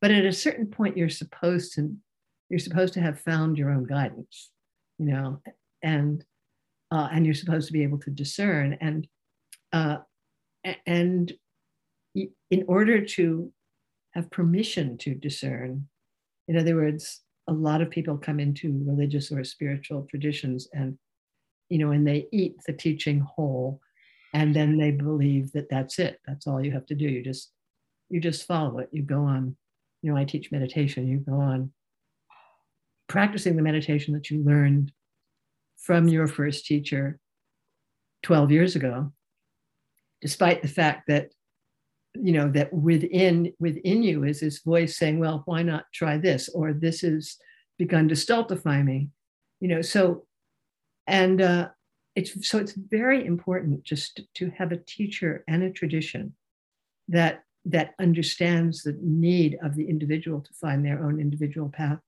[0.02, 1.94] But at a certain point you're supposed to
[2.48, 4.50] you're supposed to have found your own guidance
[4.98, 5.40] you know
[5.82, 6.24] and
[6.90, 8.76] uh, and you're supposed to be able to discern.
[8.80, 9.06] And
[9.72, 9.98] uh,
[10.86, 11.32] and
[12.14, 13.52] in order to
[14.14, 15.86] have permission to discern
[16.48, 20.98] in other words a lot of people come into religious or spiritual traditions and
[21.70, 23.80] you know and they eat the teaching whole
[24.34, 26.20] and then they believe that that's it.
[26.26, 27.08] That's all you have to do.
[27.08, 27.50] You just
[28.08, 28.88] you just follow it.
[28.92, 29.56] You go on
[30.02, 31.08] you know i teach meditation.
[31.08, 31.72] You go on
[33.08, 34.92] practicing the meditation that you learned
[35.78, 37.18] from your first teacher
[38.22, 39.10] 12 years ago
[40.20, 41.30] despite the fact that
[42.14, 46.48] you know that within within you is this voice saying well why not try this?
[46.50, 47.36] or this has
[47.78, 49.08] begun to stultify me.
[49.60, 50.26] You know so
[51.10, 51.68] and uh,
[52.14, 56.34] it's so it's very important just to have a teacher and a tradition
[57.08, 61.98] that that understands the need of the individual to find their own individual path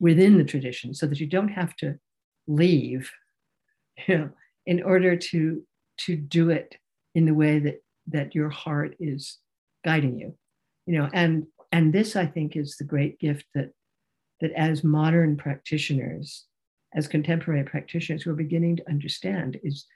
[0.00, 1.98] within the tradition so that you don't have to
[2.46, 3.10] leave
[4.06, 4.30] you know
[4.64, 5.62] in order to
[5.98, 6.76] to do it
[7.14, 9.38] in the way that that your heart is
[9.84, 10.34] guiding you
[10.86, 13.70] you know and and this i think is the great gift that
[14.40, 16.44] that as modern practitioners,
[16.94, 19.86] as contemporary practitioners, who are beginning to understand is,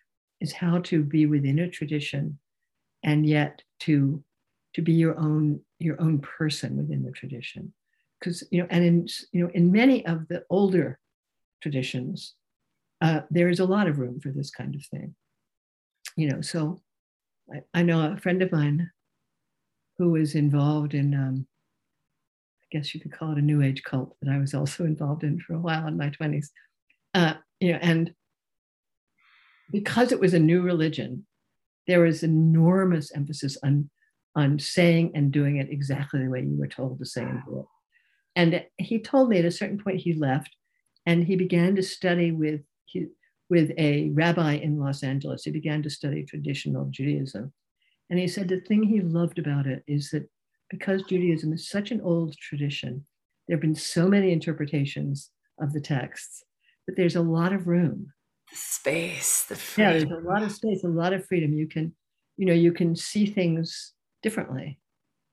[0.41, 2.39] is how to be within a tradition
[3.03, 4.23] and yet to,
[4.75, 7.73] to be your own, your own person within the tradition.
[8.19, 10.99] Because, you know, and in, you know, in many of the older
[11.61, 12.35] traditions,
[13.01, 15.15] uh, there is a lot of room for this kind of thing.
[16.17, 16.81] You know, so
[17.53, 18.91] I, I know a friend of mine
[19.99, 21.47] who was involved in um,
[22.63, 25.25] I guess you could call it a new age cult that I was also involved
[25.25, 26.49] in for a while in my 20s.
[27.15, 28.15] Uh, you know, and
[29.71, 31.27] because it was a new religion,
[31.87, 33.91] there was enormous emphasis on
[34.35, 37.59] on saying and doing it exactly the way you were told to say and do
[37.59, 37.67] it.
[38.35, 40.57] And he told me at a certain point he left
[41.05, 42.63] and he began to study with
[43.51, 45.45] with a rabbi in Los Angeles.
[45.45, 47.53] He began to study traditional Judaism.
[48.09, 50.27] And he said the thing he loved about it is that
[50.71, 53.05] because Judaism is such an old tradition,
[53.47, 56.43] there have been so many interpretations of the texts
[56.87, 58.13] that there's a lot of room.
[58.51, 59.93] The space, the freedom.
[59.93, 61.53] Yeah, there's a lot of space, a lot of freedom.
[61.53, 61.95] You can,
[62.37, 64.79] you know, you can see things differently.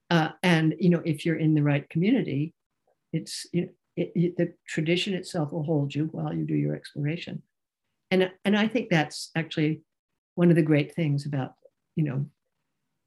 [0.10, 2.54] Uh, and you know, if you're in the right community,
[3.14, 6.76] it's you know, it, it, the tradition itself will hold you while you do your
[6.76, 7.42] exploration.
[8.12, 9.82] And and I think that's actually
[10.36, 11.54] one of the great things about
[11.96, 12.26] you know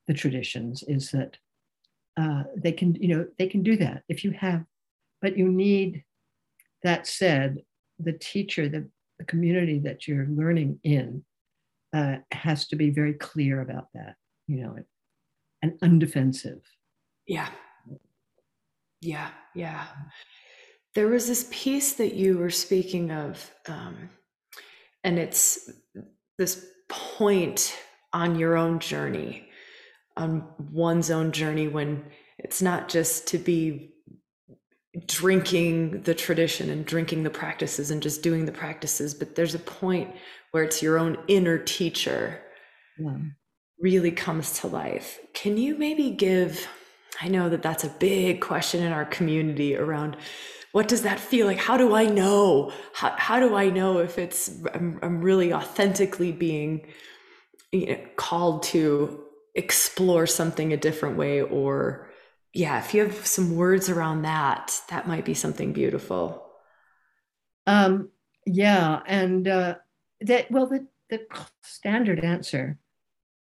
[0.07, 1.37] the traditions is that
[2.21, 4.65] uh, they can you know they can do that if you have
[5.23, 6.05] but you need
[6.83, 7.63] that said
[7.99, 8.89] the teacher the,
[9.19, 11.25] the community that you're learning in
[11.95, 14.17] uh, has to be very clear about that
[14.47, 14.77] you know
[15.63, 16.61] and undefensive.
[17.27, 17.49] Yeah.
[19.01, 19.87] Yeah yeah.
[20.95, 24.11] There was this piece that you were speaking of um,
[25.05, 25.71] and it's
[26.39, 27.77] this point
[28.13, 29.49] on your own journey
[30.17, 32.05] on one's own journey when
[32.39, 33.95] it's not just to be
[35.07, 39.59] drinking the tradition and drinking the practices and just doing the practices, but there's a
[39.59, 40.15] point
[40.51, 42.41] where it's your own inner teacher
[42.99, 43.17] yeah.
[43.81, 45.19] really comes to life.
[45.33, 46.69] Can you maybe give?
[47.21, 50.17] I know that that's a big question in our community around
[50.73, 51.59] what does that feel like?
[51.59, 52.73] How do I know?
[52.95, 56.87] How, how do I know if it's I'm, I'm really authentically being
[57.73, 59.23] you know, called to
[59.55, 62.11] explore something a different way or
[62.53, 66.51] yeah if you have some words around that that might be something beautiful
[67.67, 68.11] um
[68.47, 69.75] yeah and uh
[70.21, 71.21] that well the the
[71.63, 72.79] standard answer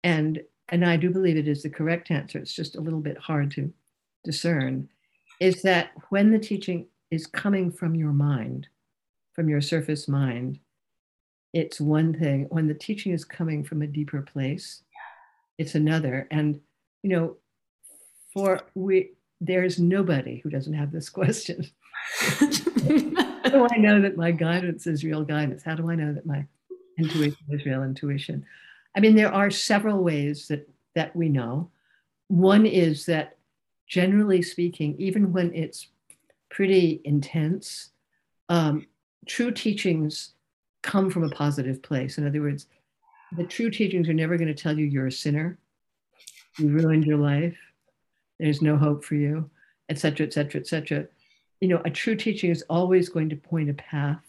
[0.04, 3.18] and and i do believe it is the correct answer it's just a little bit
[3.18, 3.72] hard to
[4.24, 4.88] discern
[5.40, 8.68] is that when the teaching is coming from your mind
[9.34, 10.60] from your surface mind
[11.54, 14.84] it's one thing when the teaching is coming from a deeper place
[15.58, 16.28] it's another.
[16.32, 16.60] And,
[17.02, 17.38] you know,
[18.34, 21.66] for we, there's nobody who doesn't have this question.
[22.30, 25.64] How do I know that my guidance is real guidance?
[25.64, 26.46] How do I know that my
[26.98, 28.46] intuition is real intuition?
[28.96, 31.70] I mean, there are several ways that that we know.
[32.28, 33.38] One is that
[33.88, 35.88] generally speaking, even when it's
[36.50, 37.90] pretty intense,
[38.50, 38.88] um,
[39.26, 40.34] true teachings
[40.82, 42.18] come from a positive place.
[42.18, 42.68] In other words,
[43.36, 45.58] the true teachings are never going to tell you you're a sinner,
[46.60, 47.58] you ruined your life,
[48.44, 49.50] there's no hope for you,
[49.90, 51.08] etc., etc., etc.
[51.62, 54.24] You know, a true teaching is always going to point a path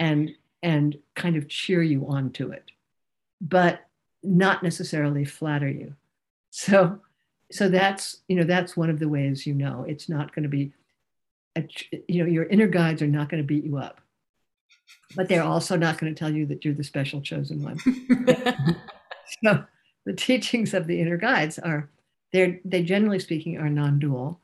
[0.00, 0.30] and
[0.62, 2.70] and kind of cheer you on to it,
[3.40, 3.86] but
[4.22, 5.94] not necessarily flatter you.
[6.50, 7.00] So,
[7.52, 10.48] so that's you know that's one of the ways you know it's not going to
[10.48, 10.72] be,
[11.56, 11.68] a,
[12.08, 14.00] you know, your inner guides are not going to beat you up
[15.14, 17.78] but they're also not going to tell you that you're the special chosen one.
[19.44, 19.64] so
[20.04, 21.88] the teachings of the inner guides are
[22.36, 24.38] they're they generally speaking are non-dual,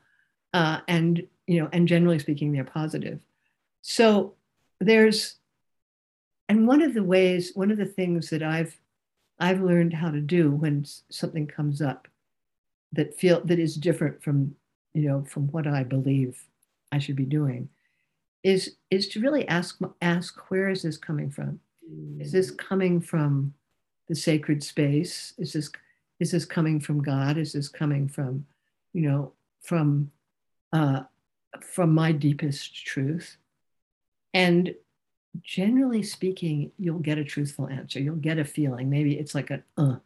[0.53, 3.19] uh, and you know, and generally speaking they're positive.
[3.83, 4.33] So
[4.79, 5.35] there's,
[6.49, 8.75] and one of the ways, one of the things that I've
[9.39, 12.07] I've learned how to do when something comes up
[12.93, 14.55] that feel that is different from
[14.95, 16.43] you know from what I believe
[16.91, 17.69] I should be doing
[18.43, 21.59] is is to really ask ask where is this coming from?
[22.19, 22.57] Is this mm.
[22.57, 23.53] coming from
[24.07, 25.33] the sacred space?
[25.37, 25.69] Is this
[26.19, 27.37] is this coming from God?
[27.37, 28.45] Is this coming from,
[28.93, 30.11] you know, from
[30.71, 31.01] uh,
[31.61, 33.37] from my deepest truth?
[34.33, 34.73] And
[35.41, 37.99] generally speaking, you'll get a truthful answer.
[37.99, 38.89] You'll get a feeling.
[38.89, 39.97] Maybe it's like a uh,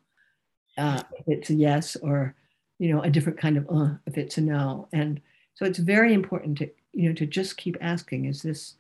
[0.78, 2.36] uh, if it's a yes, or
[2.80, 4.88] you know, a different kind of uh, if it's a no.
[4.93, 5.22] And
[5.55, 8.76] so it's very important to you know to just keep asking is this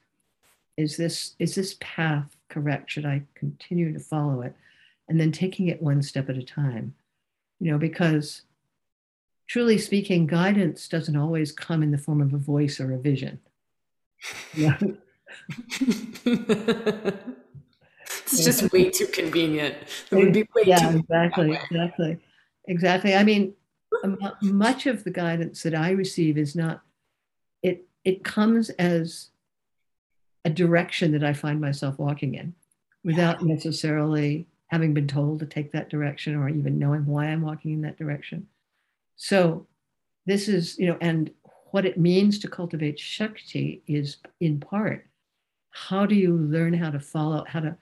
[0.75, 4.55] is this is this path correct should i continue to follow it
[5.07, 6.93] and then taking it one step at a time
[7.59, 8.43] you know because
[9.47, 13.39] truly speaking guidance doesn't always come in the form of a voice or a vision
[14.55, 14.77] Yeah.
[18.27, 19.75] it's just way too convenient.
[20.11, 22.17] It would be way yeah, too exactly, exactly,
[22.65, 23.15] exactly.
[23.15, 23.53] I mean,
[24.41, 26.81] much of the guidance that I receive is not
[27.63, 27.85] it.
[28.03, 29.29] It comes as
[30.45, 32.53] a direction that I find myself walking in,
[33.03, 37.73] without necessarily having been told to take that direction or even knowing why I'm walking
[37.73, 38.47] in that direction.
[39.15, 39.67] So,
[40.25, 41.31] this is you know, and
[41.71, 45.07] what it means to cultivate Shakti is in part
[45.69, 47.77] how do you learn how to follow, how to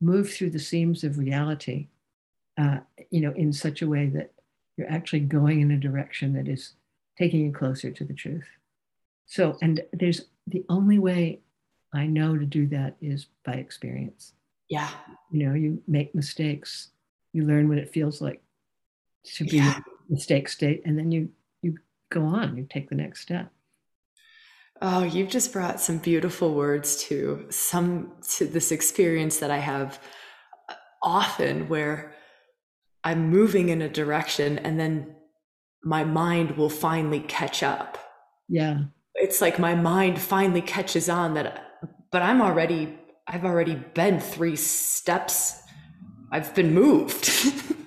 [0.00, 1.88] move through the seams of reality,
[2.58, 2.78] uh,
[3.10, 4.32] you know, in such a way that
[4.76, 6.72] you're actually going in a direction that is
[7.16, 8.46] taking you closer to the truth.
[9.26, 11.40] So, and there's the only way
[11.92, 14.32] I know to do that is by experience.
[14.68, 14.90] Yeah.
[15.30, 16.90] You know, you make mistakes,
[17.32, 18.42] you learn what it feels like
[19.34, 19.80] to be yeah.
[20.08, 21.30] mistake state, and then you
[21.62, 21.76] you
[22.10, 23.50] go on, you take the next step.
[24.82, 30.00] Oh, you've just brought some beautiful words to some to this experience that I have
[30.68, 32.14] uh, often where
[33.02, 35.14] I'm moving in a direction and then
[35.82, 37.98] my mind will finally catch up.
[38.48, 38.80] Yeah.
[39.14, 41.66] It's like my mind finally catches on that
[42.10, 42.98] but I'm already
[43.28, 45.62] I've already been 3 steps.
[46.30, 47.30] I've been moved.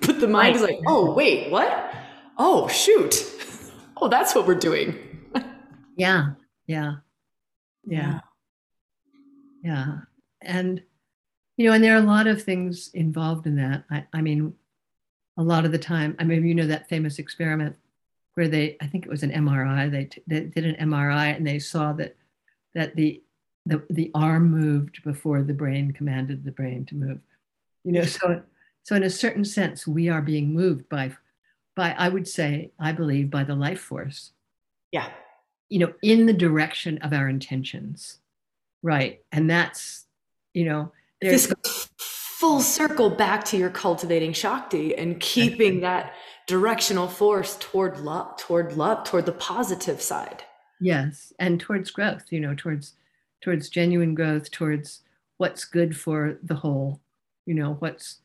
[0.06, 0.56] but the mind right.
[0.56, 1.92] is like, "Oh, wait, what?
[2.38, 3.26] Oh, shoot.
[4.02, 4.96] Oh, that's what we're doing."
[5.98, 6.30] yeah.
[6.66, 6.94] Yeah.
[7.84, 8.20] Yeah.
[9.62, 9.98] Yeah.
[10.40, 10.82] And,
[11.56, 13.84] you know, and there are a lot of things involved in that.
[13.90, 14.54] I, I mean,
[15.36, 17.76] a lot of the time, I mean, you know, that famous experiment
[18.34, 21.46] where they, I think it was an MRI, they, t- they did an MRI and
[21.46, 22.16] they saw that,
[22.74, 23.22] that the,
[23.66, 27.18] the, the arm moved before the brain commanded the brain to move.
[27.84, 28.42] You know, so,
[28.82, 31.12] so in a certain sense, we are being moved by,
[31.76, 34.32] by, I would say, I believe, by the life force.
[34.92, 35.08] Yeah
[35.70, 38.18] you know, in the direction of our intentions.
[38.82, 39.20] Right.
[39.32, 40.06] And that's,
[40.52, 40.92] you know,
[41.22, 41.52] this
[41.98, 46.14] full circle back to your cultivating Shakti and keeping that
[46.46, 50.42] directional force toward love, toward love, toward the positive side.
[50.80, 51.32] Yes.
[51.38, 52.94] And towards growth, you know, towards
[53.40, 55.00] towards genuine growth, towards
[55.38, 57.00] what's good for the whole,
[57.46, 58.20] you know, what's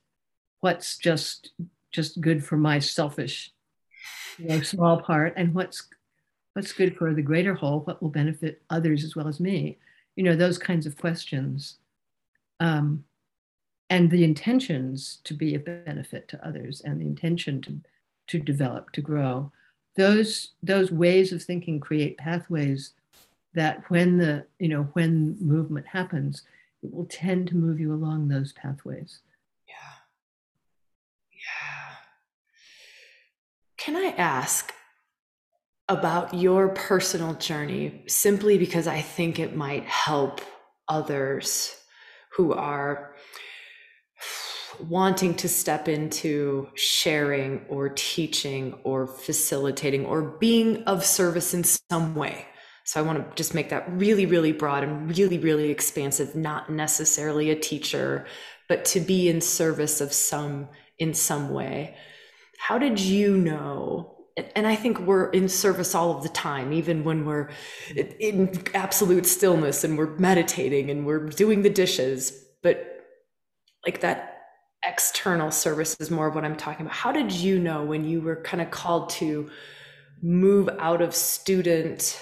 [0.61, 1.51] what's just
[1.91, 3.51] just good for my selfish
[4.37, 5.87] you know, small part and what's
[6.53, 9.77] what's good for the greater whole what will benefit others as well as me
[10.15, 11.77] you know those kinds of questions.
[12.59, 13.03] Um,
[13.89, 17.79] and the intentions to be of benefit to others and the intention to
[18.27, 19.51] to develop to grow.
[19.95, 22.93] Those those ways of thinking create pathways
[23.55, 26.43] that when the you know when movement happens
[26.83, 29.19] it will tend to move you along those pathways.
[29.67, 29.73] Yeah.
[31.31, 31.95] Yeah.
[33.77, 34.71] Can i ask
[35.87, 40.41] about your personal journey simply because I think it might help
[40.87, 41.75] others
[42.35, 43.15] who are
[44.79, 52.15] wanting to step into sharing or teaching or facilitating or being of service in some
[52.15, 52.45] way.
[52.85, 56.69] So I want to just make that really, really broad and really, really expansive, not
[56.69, 58.25] necessarily a teacher,
[58.69, 61.95] but to be in service of some in some way.
[62.57, 64.15] How did you know
[64.55, 67.49] and I think we're in service all of the time, even when we're
[67.95, 72.37] in absolute stillness and we're meditating and we're doing the dishes.
[72.61, 72.85] But
[73.85, 74.41] like that
[74.85, 76.95] external service is more of what I'm talking about.
[76.95, 79.49] How did you know when you were kind of called to
[80.21, 82.19] move out of student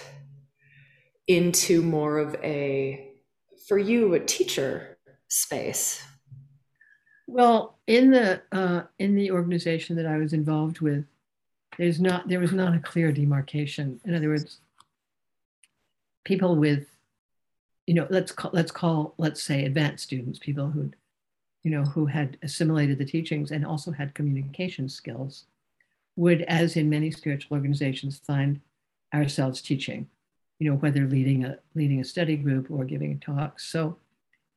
[1.28, 3.10] into more of a,
[3.68, 4.98] for you, a teacher
[5.28, 6.04] space?
[7.28, 11.06] Well, in the uh, in the organization that I was involved with,
[11.78, 14.00] there's not there was not a clear demarcation.
[14.06, 14.60] In other words,
[16.26, 16.86] people with,
[17.88, 20.92] you know, let's call let's call let's say advanced students, people who,
[21.64, 25.46] you know, who had assimilated the teachings and also had communication skills,
[26.16, 28.60] would, as in many spiritual organizations, find
[29.14, 30.08] ourselves teaching,
[30.60, 33.60] you know, whether leading a leading a study group or giving a talk.
[33.60, 33.98] So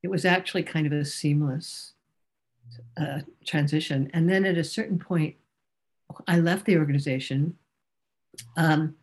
[0.03, 1.93] it was actually kind of a seamless
[2.97, 4.11] uh, transition.
[4.13, 5.37] And then at a certain point,
[6.27, 7.57] I left the organization
[8.57, 8.97] um,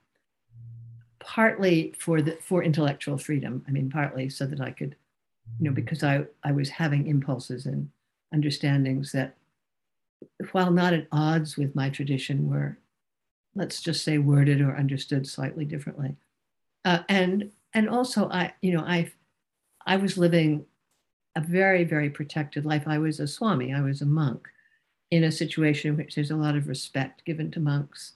[1.20, 3.66] partly for the for intellectual freedom.
[3.68, 4.96] I mean, partly so that I could,
[5.60, 7.90] you know, because I I was having impulses and
[8.34, 9.36] understandings that,
[10.52, 12.78] while not at odds with my tradition, were,
[13.56, 16.16] let's just say, worded or understood slightly differently.
[16.86, 19.12] Uh, and and also I you know I
[19.86, 20.66] I was living
[21.36, 22.84] a very very protected life.
[22.88, 23.74] I was a swami.
[23.74, 24.48] I was a monk
[25.12, 28.14] in a situation in which there's a lot of respect given to monks.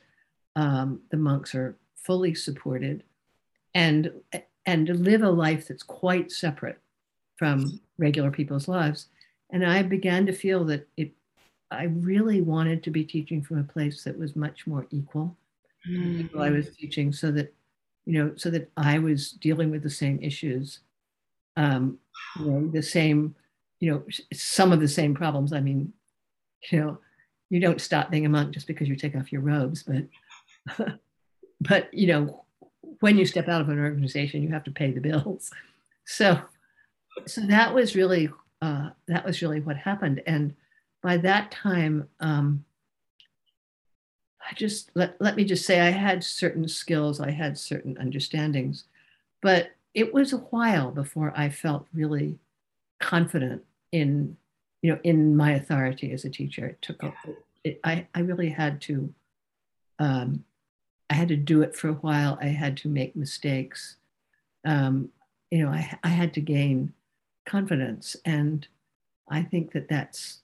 [0.56, 3.04] Um, the monks are fully supported,
[3.74, 4.12] and
[4.66, 6.80] and to live a life that's quite separate
[7.38, 9.08] from regular people's lives.
[9.52, 11.12] And I began to feel that it,
[11.72, 15.38] I really wanted to be teaching from a place that was much more equal
[15.88, 16.40] mm-hmm.
[16.40, 17.54] I was teaching, so that
[18.08, 20.80] you know, so that I was dealing with the same issues,
[21.58, 22.00] um,
[22.40, 23.36] you know, the same,
[23.82, 25.52] you know, some of the same problems.
[25.52, 25.92] I mean,
[26.72, 27.00] you know,
[27.50, 30.88] you don't stop being a monk just because you take off your robes, but,
[31.62, 32.46] but you know,
[33.02, 35.52] when you step out of an organization, you have to pay the bills.
[36.06, 36.40] So,
[37.26, 38.30] so that was really
[38.62, 40.24] uh, that was really what happened.
[40.26, 40.56] And
[41.04, 42.64] by that time, um,
[44.50, 48.86] I just let, let me just say I had certain skills, I had certain understandings,
[49.42, 52.40] but it was a while before I felt really
[53.00, 54.38] confident in
[54.82, 56.68] you know in my authority as a teacher.
[56.68, 57.14] It took a,
[57.64, 59.14] it, I I really had to
[60.00, 60.46] um,
[61.10, 62.38] I had to do it for a while.
[62.42, 63.98] I had to make mistakes.
[64.66, 65.10] Um,
[65.52, 66.94] you know, I I had to gain
[67.46, 68.68] confidence, and
[69.30, 70.40] I think that that's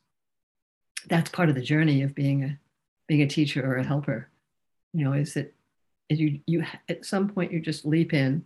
[1.07, 2.59] that's part of the journey of being a
[3.13, 4.29] being a teacher or a helper
[4.93, 5.53] you know is that
[6.09, 8.45] you you at some point you just leap in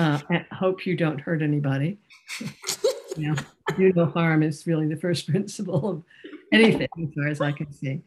[0.00, 0.18] uh,
[0.50, 1.98] hope you don't hurt anybody.
[3.16, 3.42] You know
[3.76, 6.04] do no harm is really the first principle of
[6.52, 8.02] anything as far as i can see.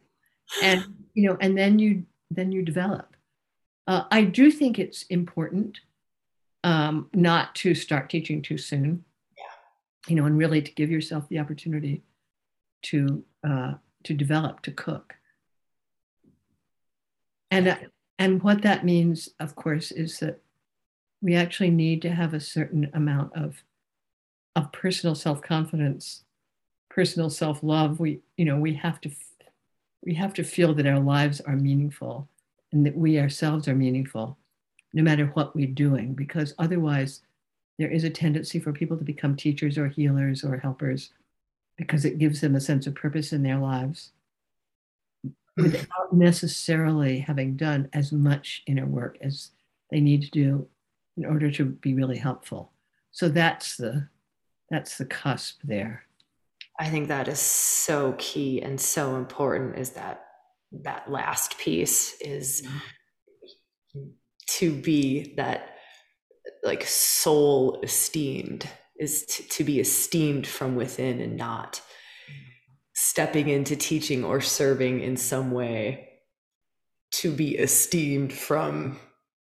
[0.64, 3.14] And you know and then you then you develop.
[3.86, 5.82] Uh, i do think it's important
[6.64, 9.04] um, not to start teaching too soon.
[9.38, 9.44] Yeah.
[10.08, 12.02] you know and really to give yourself the opportunity
[12.84, 13.74] to uh,
[14.04, 15.16] to develop to cook.
[17.52, 17.78] And, uh,
[18.18, 20.42] and what that means, of course, is that
[21.22, 23.64] we actually need to have a certain amount of,
[24.56, 26.24] of personal self-confidence,
[26.90, 28.00] personal self-love.
[28.00, 29.12] We, you know, we have to
[30.06, 32.28] we have to feel that our lives are meaningful
[32.74, 34.38] and that we ourselves are meaningful,
[34.92, 37.22] no matter what we're doing, because otherwise
[37.80, 41.12] there is a tendency for people to become teachers or healers or helpers
[41.78, 44.12] because it gives them a sense of purpose in their lives
[45.58, 49.52] without necessarily having done as much inner work as
[49.92, 50.68] they need to do
[51.18, 52.72] in order to be really helpful.
[53.12, 54.08] So that's the
[54.70, 56.04] that's the cusp there.
[56.80, 60.26] I think that is so key and so important is that
[60.82, 62.64] that last piece is
[63.96, 64.08] mm-hmm.
[64.48, 65.76] to be that
[66.64, 68.68] like soul esteemed
[69.04, 71.82] is to, to be esteemed from within and not
[72.96, 76.10] stepping into teaching or serving in some way
[77.12, 78.98] to be esteemed from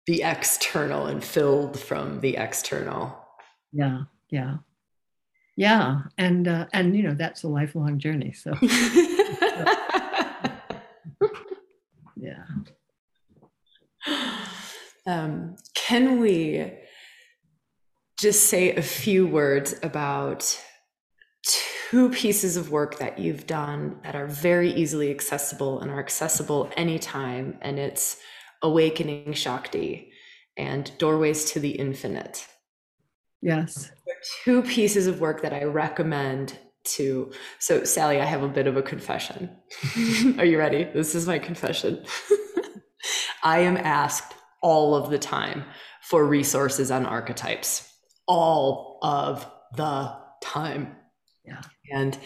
[0.07, 3.17] the external and filled from the external.
[3.71, 4.57] Yeah yeah.
[5.55, 8.53] Yeah and uh, and you know that's a lifelong journey so.
[12.21, 12.43] Yeah.
[15.07, 16.71] Um, can we
[18.21, 20.63] just say a few words about
[21.43, 26.69] two pieces of work that you've done that are very easily accessible and are accessible
[26.77, 27.57] anytime.
[27.61, 28.17] And it's
[28.61, 30.11] Awakening Shakti
[30.55, 32.47] and Doorways to the Infinite.
[33.41, 33.91] Yes.
[34.43, 37.31] Two pieces of work that I recommend to.
[37.57, 39.49] So, Sally, I have a bit of a confession.
[40.37, 40.83] are you ready?
[40.83, 42.05] This is my confession.
[43.43, 45.63] I am asked all of the time
[46.03, 47.90] for resources on archetypes
[48.31, 50.95] all of the time.
[51.43, 51.61] Yeah.
[51.91, 52.17] And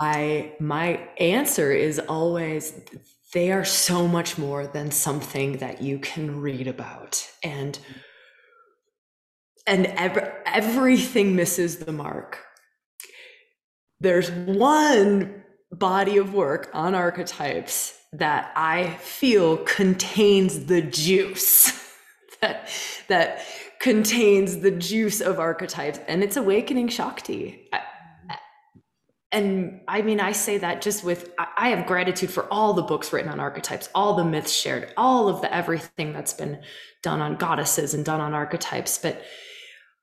[0.00, 2.72] I my answer is always
[3.32, 7.78] they are so much more than something that you can read about and
[9.64, 12.44] and ev- everything misses the mark.
[14.00, 21.72] There's one body of work on archetypes that I feel contains the juice
[22.40, 22.70] that
[23.08, 23.44] that
[23.80, 27.70] contains the juice of archetypes and it's awakening shakti.
[29.30, 33.12] And i mean i say that just with i have gratitude for all the books
[33.12, 36.62] written on archetypes all the myths shared all of the everything that's been
[37.02, 39.22] done on goddesses and done on archetypes but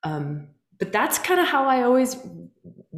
[0.03, 0.49] um
[0.79, 2.17] but that's kind of how i always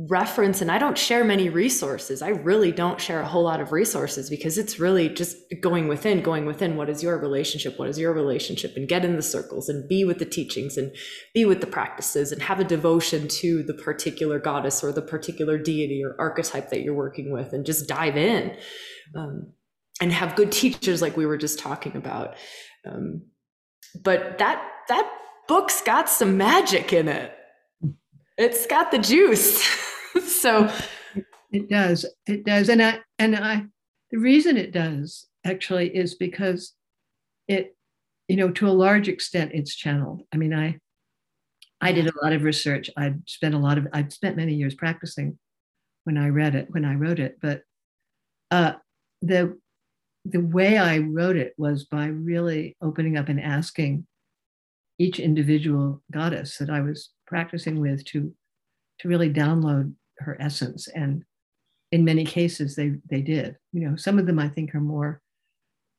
[0.10, 2.22] reference and I don't share many resources.
[2.22, 6.22] I really don't share a whole lot of resources because it's really just going within,
[6.22, 7.80] going within what is your relationship?
[7.80, 8.74] What is your relationship?
[8.76, 10.96] And get in the circles and be with the teachings and
[11.34, 15.58] be with the practices and have a devotion to the particular goddess or the particular
[15.58, 18.56] deity or archetype that you're working with and just dive in.
[19.16, 19.54] Um,
[20.00, 22.36] and have good teachers like we were just talking about.
[22.86, 23.24] Um,
[24.04, 25.12] but that that
[25.48, 27.34] book's got some magic in it.
[28.38, 29.62] It's got the juice.
[30.28, 30.72] so
[31.52, 32.06] it does.
[32.26, 32.70] It does.
[32.70, 33.66] And I and I
[34.12, 36.74] the reason it does actually is because
[37.48, 37.76] it
[38.28, 40.24] you know, to a large extent, it's channeled.
[40.34, 40.80] I mean, I
[41.80, 42.90] I did a lot of research.
[42.98, 45.38] I spent a lot of I spent many years practicing
[46.04, 47.38] when I read it, when I wrote it.
[47.42, 47.62] But
[48.52, 48.74] uh,
[49.22, 49.58] the
[50.26, 54.06] the way I wrote it was by really opening up and asking
[55.00, 58.34] each individual goddess that I was practicing with to
[59.00, 60.88] to really download her essence.
[60.88, 61.24] And
[61.92, 63.58] in many cases, they they did.
[63.74, 65.22] You know, some of them I think are more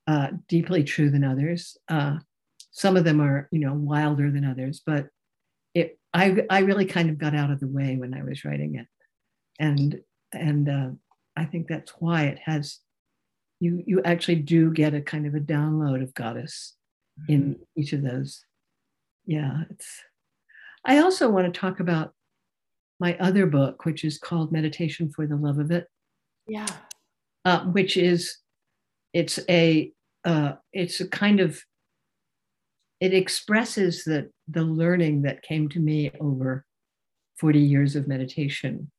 [0.06, 1.76] uh, deeply true than others.
[1.88, 2.18] Uh,
[2.70, 5.08] some of them are, you know, wilder than others, but
[5.74, 8.76] it, I, I really kind of got out of the way when I was writing
[8.76, 8.86] it.
[9.58, 10.00] And,
[10.32, 10.90] and uh,
[11.36, 12.78] I think that's why it has,
[13.60, 16.74] you, you actually do get a kind of a download of goddess
[17.28, 17.62] in mm-hmm.
[17.76, 18.44] each of those.
[19.26, 20.02] Yeah, it's,
[20.88, 22.14] I also want to talk about
[22.98, 25.86] my other book, which is called Meditation for the Love of It.
[26.46, 26.66] Yeah.
[27.44, 28.38] Uh, which is,
[29.12, 29.92] it's a
[30.24, 31.62] uh, it's a kind of
[33.00, 36.64] it expresses the the learning that came to me over
[37.38, 38.90] 40 years of meditation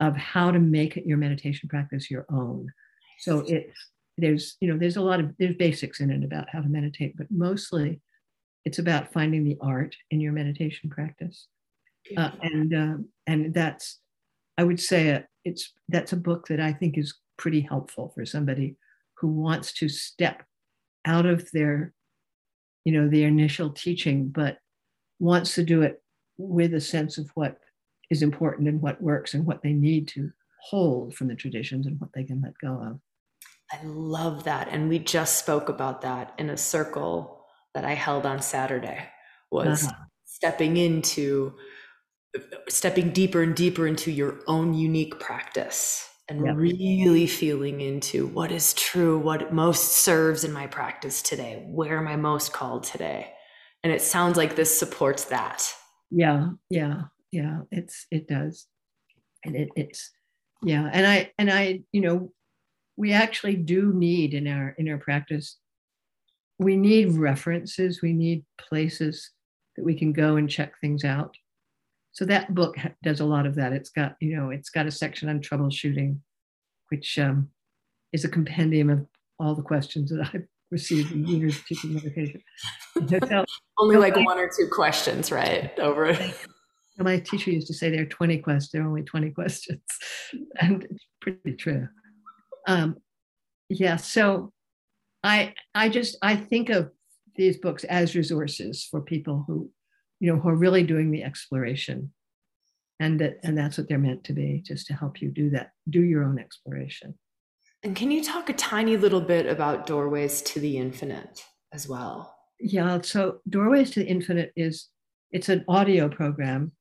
[0.00, 2.66] of how to make your meditation practice your own
[3.20, 6.60] so it's there's you know there's a lot of there's basics in it about how
[6.60, 8.00] to meditate but mostly
[8.64, 11.48] it's about finding the art in your meditation practice.
[12.16, 12.96] Uh, and uh,
[13.26, 14.00] and that's
[14.58, 18.26] i would say uh, it's that's a book that i think is pretty helpful for
[18.26, 18.76] somebody
[19.14, 20.42] who wants to step
[21.06, 21.94] out of their
[22.84, 24.58] you know their initial teaching but
[25.18, 26.02] wants to do it
[26.36, 27.56] with a sense of what
[28.10, 31.98] is important and what works and what they need to hold from the traditions and
[32.00, 33.00] what they can let go of.
[33.72, 34.68] I love that.
[34.70, 37.43] And we just spoke about that in a circle
[37.74, 39.08] that i held on saturday
[39.50, 40.04] was uh-huh.
[40.24, 41.54] stepping into
[42.68, 46.56] stepping deeper and deeper into your own unique practice and yep.
[46.56, 51.64] really feeling into what is true, what most serves in my practice today.
[51.66, 53.30] Where am I most called today?
[53.82, 55.70] And it sounds like this supports that.
[56.10, 57.60] Yeah, yeah, yeah.
[57.70, 58.66] It's it does,
[59.44, 60.10] and it, it's
[60.62, 60.88] yeah.
[60.90, 62.32] And I and I, you know,
[62.96, 65.58] we actually do need in our in our practice.
[66.58, 68.00] We need references.
[68.02, 69.30] We need places
[69.76, 71.34] that we can go and check things out
[72.14, 73.72] so that book does a lot of that.
[73.72, 76.18] It's got, you know, it's got a section on troubleshooting,
[76.88, 77.48] which um,
[78.12, 79.04] is a compendium of
[79.40, 82.40] all the questions that I've received in years of teaching meditation.
[83.08, 83.44] So,
[83.78, 85.76] only like one or two questions, right?
[85.80, 86.16] Over.
[86.98, 89.80] My teacher used to say there are 20 questions, there are only 20 questions.
[90.60, 91.88] And it's pretty true.
[92.68, 92.96] Um,
[93.68, 94.52] yeah, so
[95.24, 96.90] I I just I think of
[97.34, 99.70] these books as resources for people who
[100.20, 102.10] you know, who are really doing the exploration.
[102.98, 105.72] And that, and that's what they're meant to be, just to help you do that,
[105.90, 107.18] do your own exploration.
[107.82, 112.34] And can you talk a tiny little bit about Doorways to the Infinite as well?
[112.58, 114.88] Yeah, so Doorways to the Infinite is
[115.32, 116.72] it's an audio program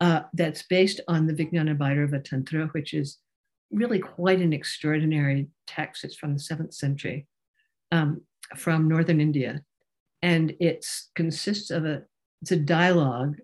[0.00, 3.18] uh, that's based on the Vijnana Bhairava Tantra, which is
[3.72, 6.04] really quite an extraordinary text.
[6.04, 7.26] It's from the seventh century,
[7.92, 8.22] um,
[8.56, 9.62] from northern India,
[10.22, 12.02] and it consists of a
[12.42, 13.36] it's a dialogue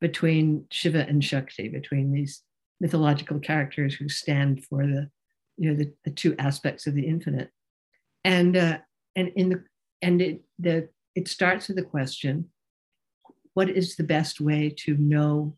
[0.00, 2.42] between Shiva and Shakti, between these
[2.80, 5.08] mythological characters who stand for the,
[5.56, 7.50] you know, the, the two aspects of the infinite.
[8.24, 8.78] And uh,
[9.16, 9.64] and in the
[10.02, 12.50] and it the it starts with the question,
[13.54, 15.56] what is the best way to know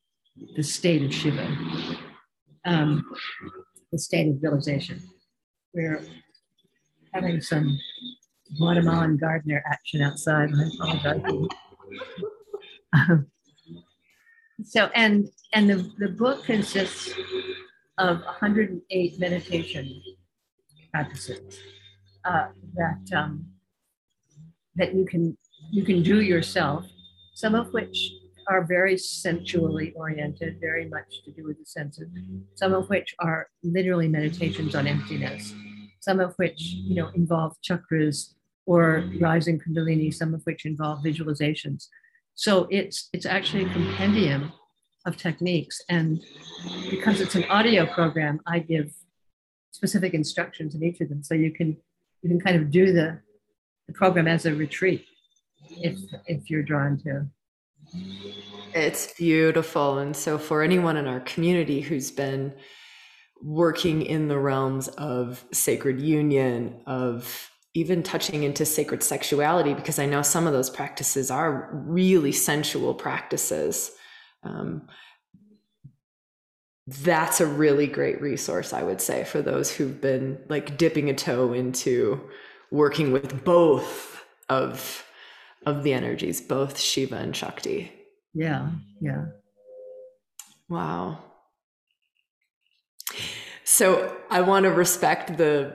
[0.57, 1.47] the state of Shiva?
[2.65, 3.05] Um,
[3.93, 5.01] the state of realization.
[5.75, 6.03] We're
[7.13, 7.79] having some
[8.59, 10.51] Guatemalan gardener action outside.
[10.53, 11.49] Apologize.
[14.65, 17.13] so and and the, the book consists
[17.99, 20.03] of 108 meditation
[20.93, 21.59] practices
[22.25, 23.47] uh, that um,
[24.77, 25.37] that you can
[25.71, 26.85] you can do yourself
[27.35, 28.13] some of which
[28.49, 32.09] are very sensually oriented very much to do with the senses
[32.55, 35.53] some of which are literally meditations on emptiness
[36.01, 38.36] some of which you know involve chakras
[38.67, 39.25] or mm-hmm.
[39.25, 41.87] rising kundalini some of which involve visualizations
[42.35, 44.53] so it's it's actually a compendium
[45.07, 45.81] of techniques.
[45.89, 46.21] And
[46.91, 48.93] because it's an audio program, I give
[49.71, 51.23] specific instructions in each of them.
[51.23, 51.77] So you can
[52.23, 53.21] you can kind of do the,
[53.87, 55.07] the program as a retreat
[55.71, 57.27] if if you're drawn to.
[58.75, 59.99] It's beautiful.
[59.99, 62.53] And so for anyone in our community who's been
[63.41, 70.07] working in the realms of sacred union, of even touching into sacred sexuality because i
[70.07, 73.93] know some of those practices are really sensual practices
[74.43, 74.87] um,
[76.89, 81.15] that's a really great resource i would say for those who've been like dipping a
[81.15, 82.21] toe into
[82.71, 85.05] working with both of
[85.67, 87.93] of the energies, both Shiva and Shakti.
[88.33, 88.71] Yeah,
[89.01, 89.27] yeah.
[90.69, 91.19] Wow.
[93.69, 95.73] So I want to respect the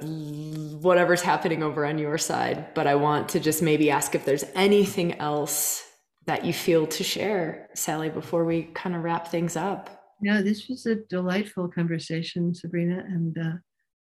[0.81, 4.45] whatever's happening over on your side, but I want to just maybe ask if there's
[4.55, 5.85] anything else
[6.25, 9.89] that you feel to share, Sally, before we kind of wrap things up.
[10.21, 13.53] Yeah, this was a delightful conversation, Sabrina, and uh,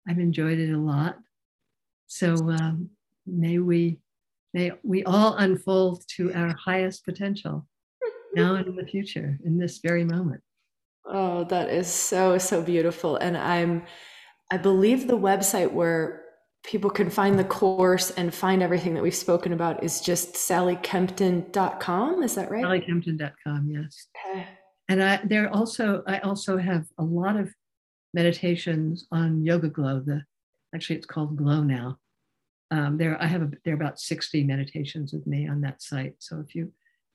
[0.07, 1.17] I've enjoyed it a lot.
[2.07, 2.89] So um,
[3.27, 3.99] may we
[4.53, 7.67] may we all unfold to our highest potential
[8.33, 10.41] now and in the future, in this very moment.
[11.05, 13.17] Oh, that is so, so beautiful.
[13.17, 13.83] And I'm,
[14.51, 16.23] I believe the website where
[16.63, 22.23] people can find the course and find everything that we've spoken about is just sallykempton.com.
[22.23, 22.63] Is that right?
[22.63, 24.07] Sallykempton.com, yes.
[24.27, 24.47] Okay.
[24.89, 27.53] And I there also I also have a lot of
[28.13, 30.05] meditations on YogaGlo.
[30.05, 30.23] The
[30.75, 31.99] actually it's called Glo now.
[32.71, 36.15] Um, there I have a, there are about 60 meditations with me on that site.
[36.19, 36.65] So if you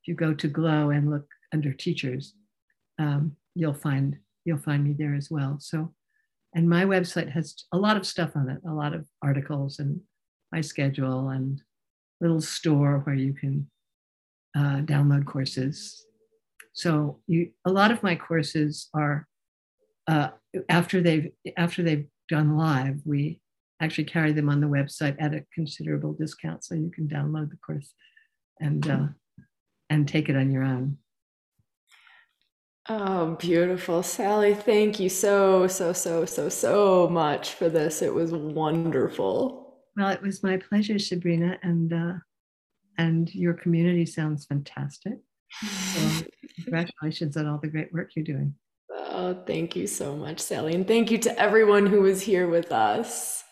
[0.03, 2.34] if you go to Glo and look under teachers,
[2.99, 5.59] um, you'll find you'll find me there as well.
[5.61, 5.92] So,
[6.54, 10.00] and my website has a lot of stuff on it, a lot of articles and
[10.52, 11.61] my schedule and
[12.20, 13.68] little store where you can
[14.56, 16.06] uh, download courses.
[16.72, 19.26] So you, a lot of my courses are
[20.06, 20.28] uh,
[20.68, 23.40] after they've after they've done live, we
[23.80, 27.59] actually carry them on the website at a considerable discount, so you can download the
[27.66, 27.92] course
[28.61, 29.06] and uh,
[29.90, 30.98] and take it on your own.
[32.91, 34.03] Oh, beautiful.
[34.03, 38.01] Sally, thank you so, so, so, so, so much for this.
[38.01, 39.76] It was wonderful.
[39.95, 42.12] Well, it was my pleasure, Sabrina, and uh,
[42.97, 45.18] and your community sounds fantastic.
[45.61, 46.26] So
[46.62, 48.55] congratulations on all the great work you're doing.
[48.91, 50.74] Oh, thank you so much, Sally.
[50.74, 53.45] And thank you to everyone who was here with us.